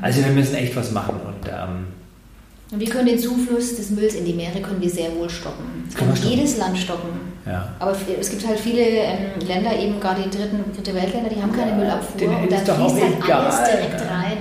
Also 0.00 0.24
wir 0.24 0.32
müssen 0.32 0.54
echt 0.54 0.74
was 0.76 0.92
machen 0.92 1.20
und 1.26 1.48
ähm, 1.48 1.86
und 2.74 2.80
wir 2.80 2.88
können 2.88 3.06
den 3.06 3.18
Zufluss 3.18 3.76
des 3.76 3.90
Mülls 3.90 4.14
in 4.14 4.24
die 4.24 4.32
Meere 4.32 4.60
können 4.60 4.80
wir 4.80 4.90
sehr 4.90 5.14
wohl 5.14 5.30
stoppen. 5.30 5.84
Das 5.86 5.94
kann, 5.94 6.12
kann 6.12 6.28
jedes 6.28 6.56
Land 6.56 6.76
stoppen. 6.76 7.10
Ja. 7.46 7.68
Aber 7.78 7.94
es 8.18 8.30
gibt 8.30 8.46
halt 8.46 8.58
viele 8.58 8.80
ähm, 8.80 9.38
Länder, 9.46 9.78
eben 9.78 10.00
gerade 10.00 10.22
die 10.22 10.30
dritten, 10.30 10.64
dritte 10.74 10.94
Weltländer, 10.94 11.28
die 11.28 11.40
haben 11.40 11.52
keine 11.52 11.72
ja, 11.72 11.76
Müllabfuhr 11.76 12.28
und 12.28 12.50
da 12.50 12.56
fließt 12.56 13.02
halt 13.02 13.30
alles 13.30 13.70
direkt 13.70 14.00
rein. 14.10 14.33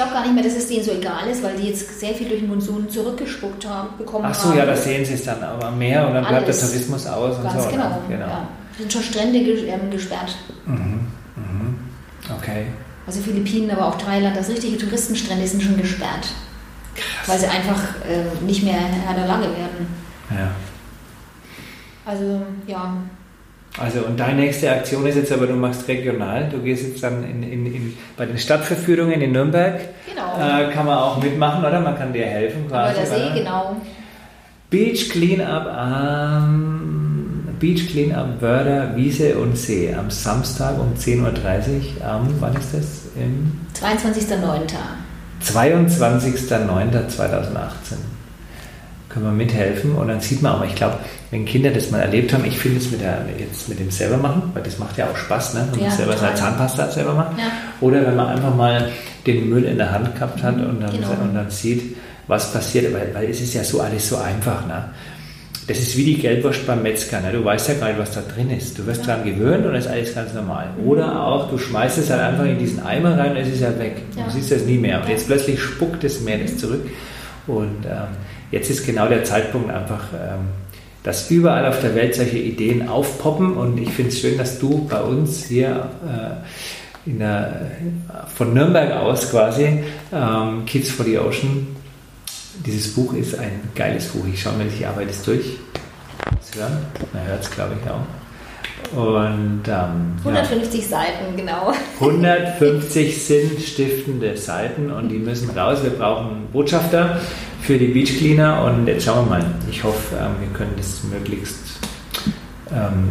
Ich 0.00 0.06
glaube 0.06 0.14
gar 0.18 0.22
nicht 0.22 0.34
mehr, 0.34 0.44
dass 0.44 0.54
es 0.54 0.66
denen 0.66 0.82
so 0.82 0.92
egal 0.92 1.28
ist, 1.30 1.42
weil 1.42 1.54
die 1.58 1.68
jetzt 1.68 2.00
sehr 2.00 2.14
viel 2.14 2.26
durch 2.26 2.40
den 2.40 2.48
Monsun 2.48 2.88
zurückgespuckt 2.88 3.68
haben, 3.68 3.98
bekommen 3.98 4.24
Ach 4.26 4.34
so, 4.34 4.48
haben. 4.48 4.56
ja, 4.56 4.64
da 4.64 4.74
sehen 4.74 5.04
sie 5.04 5.12
es 5.12 5.24
dann 5.26 5.42
aber 5.42 5.66
am 5.66 5.78
Meer 5.78 6.06
und 6.06 6.14
dann 6.14 6.24
bleibt 6.26 6.48
der 6.48 6.58
Tourismus 6.58 7.06
aus 7.06 7.36
und 7.36 7.42
Ganz 7.42 7.64
so. 7.64 7.70
genau. 7.70 7.98
genau. 8.08 8.26
Ja. 8.26 8.48
sind 8.78 8.90
schon 8.90 9.02
Strände 9.02 9.38
ähm, 9.40 9.90
gesperrt. 9.90 10.34
Mhm. 10.64 11.06
Mhm. 11.36 11.78
Okay. 12.34 12.68
Also 13.06 13.20
Philippinen, 13.20 13.70
aber 13.72 13.88
auch 13.88 13.98
Thailand, 13.98 14.34
das 14.38 14.48
richtige 14.48 14.78
Touristenstrände 14.78 15.46
sind 15.46 15.62
schon 15.62 15.76
gesperrt. 15.76 16.28
Krass. 16.94 17.28
Weil 17.28 17.38
sie 17.38 17.46
einfach 17.48 17.82
äh, 18.08 18.42
nicht 18.46 18.62
mehr 18.62 18.78
Herr 18.78 19.14
der 19.14 19.26
Lage 19.26 19.48
werden. 19.48 19.86
Ja. 20.30 20.50
Also, 22.06 22.40
ja. 22.66 22.94
Also, 23.78 24.00
und 24.00 24.18
deine 24.18 24.40
nächste 24.40 24.70
Aktion 24.70 25.06
ist 25.06 25.14
jetzt 25.14 25.32
aber, 25.32 25.46
du 25.46 25.54
machst 25.54 25.86
regional. 25.86 26.48
Du 26.50 26.58
gehst 26.58 26.82
jetzt 26.82 27.02
dann 27.02 27.22
in, 27.24 27.42
in, 27.42 27.66
in 27.66 27.96
bei 28.16 28.26
den 28.26 28.36
Stadtverführungen 28.36 29.20
in 29.20 29.32
Nürnberg. 29.32 29.80
Genau. 30.08 30.36
Äh, 30.36 30.72
kann 30.72 30.86
man 30.86 30.98
auch 30.98 31.22
mitmachen, 31.22 31.64
oder? 31.64 31.80
Man 31.80 31.96
kann 31.96 32.12
dir 32.12 32.26
helfen 32.26 32.68
quasi. 32.68 32.98
Aber 32.98 33.00
der 33.00 33.06
See, 33.06 33.38
genau. 33.38 33.76
Beach 34.70 35.08
Cleanup 35.10 35.66
am 35.66 37.48
Beach 37.60 37.88
Cleanup 37.88 38.40
Wörder, 38.40 38.96
Wiese 38.96 39.36
und 39.36 39.56
See 39.56 39.94
am 39.94 40.10
Samstag 40.10 40.76
um 40.78 40.94
10.30 40.94 42.00
Uhr. 42.00 42.04
Am, 42.04 42.28
wann 42.40 42.56
ist 42.56 42.74
das? 42.74 43.06
22.09. 43.80 44.72
22.09.2018 45.44 47.94
können 49.10 49.26
wir 49.26 49.32
mithelfen 49.32 49.96
und 49.96 50.08
dann 50.08 50.20
sieht 50.20 50.40
man 50.40 50.52
auch, 50.52 50.64
ich 50.64 50.74
glaube, 50.76 50.98
wenn 51.32 51.44
Kinder 51.44 51.70
das 51.70 51.90
mal 51.90 51.98
erlebt 51.98 52.32
haben, 52.32 52.44
ich 52.44 52.56
finde 52.56 52.78
es 52.78 52.90
mit, 52.92 53.00
jetzt 53.38 53.68
mit 53.68 53.80
dem 53.80 53.90
selber 53.90 54.16
machen, 54.16 54.42
weil 54.54 54.62
das 54.62 54.78
macht 54.78 54.96
ja 54.96 55.06
auch 55.10 55.16
Spaß, 55.16 55.54
ne? 55.54 55.68
wenn 55.72 55.80
man 55.80 55.90
selber 55.90 56.16
seine 56.16 56.34
Zahnpasta 56.36 56.90
selber 56.90 57.14
macht. 57.14 57.36
Ja. 57.36 57.44
Oder 57.80 58.06
wenn 58.06 58.16
man 58.16 58.28
einfach 58.28 58.54
mal 58.54 58.88
den 59.26 59.50
Müll 59.50 59.64
in 59.64 59.78
der 59.78 59.90
Hand 59.90 60.14
gehabt 60.14 60.42
hat 60.42 60.54
und 60.54 60.80
dann, 60.80 60.92
genau. 60.92 61.10
und 61.22 61.34
dann 61.34 61.50
sieht, 61.50 61.96
was 62.28 62.52
passiert, 62.52 62.92
weil, 62.94 63.12
weil 63.12 63.28
es 63.28 63.40
ist 63.40 63.54
ja 63.54 63.64
so 63.64 63.80
alles 63.80 64.08
so 64.08 64.16
einfach. 64.16 64.64
Ne? 64.66 64.84
Das 65.66 65.78
ist 65.78 65.96
wie 65.96 66.04
die 66.04 66.18
Gelbwurst 66.18 66.64
beim 66.66 66.82
Metzger. 66.82 67.20
Ne? 67.20 67.32
Du 67.32 67.44
weißt 67.44 67.68
ja 67.68 67.74
gar 67.74 67.88
nicht, 67.88 67.98
was 67.98 68.12
da 68.12 68.22
drin 68.22 68.50
ist. 68.50 68.78
Du 68.78 68.86
wirst 68.86 69.00
ja. 69.02 69.08
daran 69.08 69.24
gewöhnt 69.24 69.66
und 69.66 69.74
es 69.74 69.86
ist 69.86 69.90
alles 69.90 70.14
ganz 70.14 70.34
normal. 70.34 70.68
Oder 70.84 71.20
auch, 71.20 71.50
du 71.50 71.58
schmeißt 71.58 71.98
es 71.98 72.10
halt 72.10 72.20
einfach 72.20 72.44
in 72.44 72.58
diesen 72.58 72.80
Eimer 72.80 73.18
rein 73.18 73.32
und 73.32 73.38
es 73.38 73.48
ist 73.48 73.60
ja 73.60 73.76
weg. 73.78 73.96
Ja. 74.16 74.24
Du 74.24 74.30
siehst 74.30 74.52
das 74.52 74.62
nie 74.62 74.78
mehr. 74.78 75.00
Und 75.00 75.08
jetzt 75.08 75.26
plötzlich 75.26 75.60
spuckt 75.60 76.04
es 76.04 76.20
mehr 76.20 76.38
das 76.38 76.56
zurück. 76.56 76.88
Und 77.48 77.84
ähm, 77.84 78.08
jetzt 78.50 78.70
ist 78.70 78.86
genau 78.86 79.08
der 79.08 79.24
Zeitpunkt 79.24 79.70
einfach, 79.70 80.04
ähm, 80.14 80.48
dass 81.02 81.30
überall 81.30 81.66
auf 81.66 81.80
der 81.80 81.94
Welt 81.94 82.14
solche 82.14 82.38
Ideen 82.38 82.88
aufpoppen. 82.88 83.54
Und 83.54 83.78
ich 83.78 83.90
finde 83.90 84.10
es 84.10 84.20
schön, 84.20 84.38
dass 84.38 84.58
du 84.58 84.86
bei 84.86 85.00
uns 85.00 85.46
hier 85.46 85.88
äh, 86.06 87.10
der, 87.10 87.70
von 88.34 88.52
Nürnberg 88.52 88.92
aus 88.92 89.30
quasi 89.30 89.84
ähm, 90.12 90.64
Kids 90.66 90.90
for 90.90 91.04
the 91.06 91.18
Ocean 91.18 91.66
dieses 92.64 92.92
Buch 92.94 93.14
ist 93.14 93.38
ein 93.38 93.70
geiles 93.74 94.08
Buch. 94.08 94.24
Ich 94.32 94.42
schaue 94.42 94.54
mir 94.54 94.64
die 94.64 94.84
Arbeit 94.84 95.08
jetzt 95.08 95.26
durch. 95.26 95.44
Das 96.24 96.60
hören. 96.60 96.78
Man 97.12 97.26
hört 97.26 97.42
es, 97.42 97.50
glaube 97.50 97.76
ich, 97.80 97.90
auch. 97.90 98.04
Und, 98.96 99.62
ähm, 99.68 100.16
150 100.24 100.82
ja. 100.82 100.88
Seiten, 100.88 101.36
genau. 101.36 101.72
150 102.00 103.22
sinnstiftende 103.22 104.36
Seiten 104.36 104.90
und 104.90 105.08
die 105.08 105.18
müssen 105.18 105.50
raus. 105.50 105.78
Wir 105.82 105.90
brauchen 105.90 106.48
Botschafter 106.52 107.20
für 107.62 107.78
die 107.78 107.88
Beach 107.88 108.18
Cleaner 108.18 108.64
und 108.64 108.86
jetzt 108.86 109.04
schauen 109.04 109.26
wir 109.26 109.38
mal. 109.38 109.44
Ich 109.70 109.84
hoffe, 109.84 110.16
ähm, 110.16 110.32
wir 110.40 110.48
können 110.56 110.72
das 110.76 111.02
möglichst 111.04 111.78
ähm, 112.70 113.08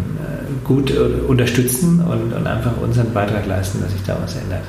gut 0.64 0.92
unterstützen 0.92 2.02
und, 2.02 2.48
einfach 2.48 2.78
unseren 2.82 3.14
Beitrag 3.14 3.46
leisten, 3.46 3.82
dass 3.82 3.92
sich 3.92 4.04
da 4.04 4.18
was 4.22 4.36
ändert. 4.36 4.64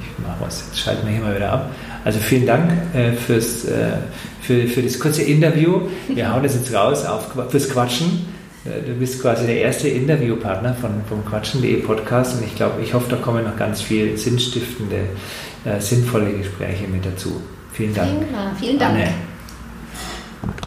Ich 0.00 0.24
mache 0.24 0.36
was. 0.40 0.66
Jetzt 0.66 0.80
schalten 0.80 1.06
wir 1.06 1.14
hier 1.14 1.22
mal 1.22 1.34
wieder 1.34 1.52
ab. 1.52 1.70
Also 2.04 2.20
vielen 2.20 2.46
Dank 2.46 2.70
äh, 2.94 3.12
fürs, 3.12 3.64
äh, 3.64 3.96
für, 4.40 4.66
für 4.68 4.82
das 4.82 4.98
kurze 5.00 5.22
Interview. 5.22 5.80
Wir 6.08 6.32
hauen 6.32 6.42
das 6.42 6.54
jetzt 6.54 6.72
raus 6.72 7.04
auf, 7.04 7.32
fürs 7.48 7.68
Quatschen. 7.68 8.26
Äh, 8.64 8.86
du 8.86 8.94
bist 8.94 9.20
quasi 9.20 9.46
der 9.46 9.60
erste 9.60 9.88
Interviewpartner 9.88 10.74
von, 10.74 10.90
vom 11.08 11.24
Quatschen.de 11.24 11.76
Podcast 11.82 12.36
und 12.36 12.44
ich 12.44 12.54
glaube, 12.54 12.82
ich 12.82 12.94
hoffe, 12.94 13.06
da 13.10 13.16
kommen 13.16 13.44
noch 13.44 13.56
ganz 13.56 13.80
viel 13.80 14.16
sinnstiftende, 14.16 15.00
äh, 15.64 15.80
sinnvolle 15.80 16.32
Gespräche 16.32 16.86
mit 16.86 17.04
dazu. 17.04 17.40
Vielen 17.75 17.93
Dank. 17.93 18.09
Vielen, 18.09 18.55
vielen 18.57 18.79
Dank. 18.79 18.95
Anne. 18.95 19.24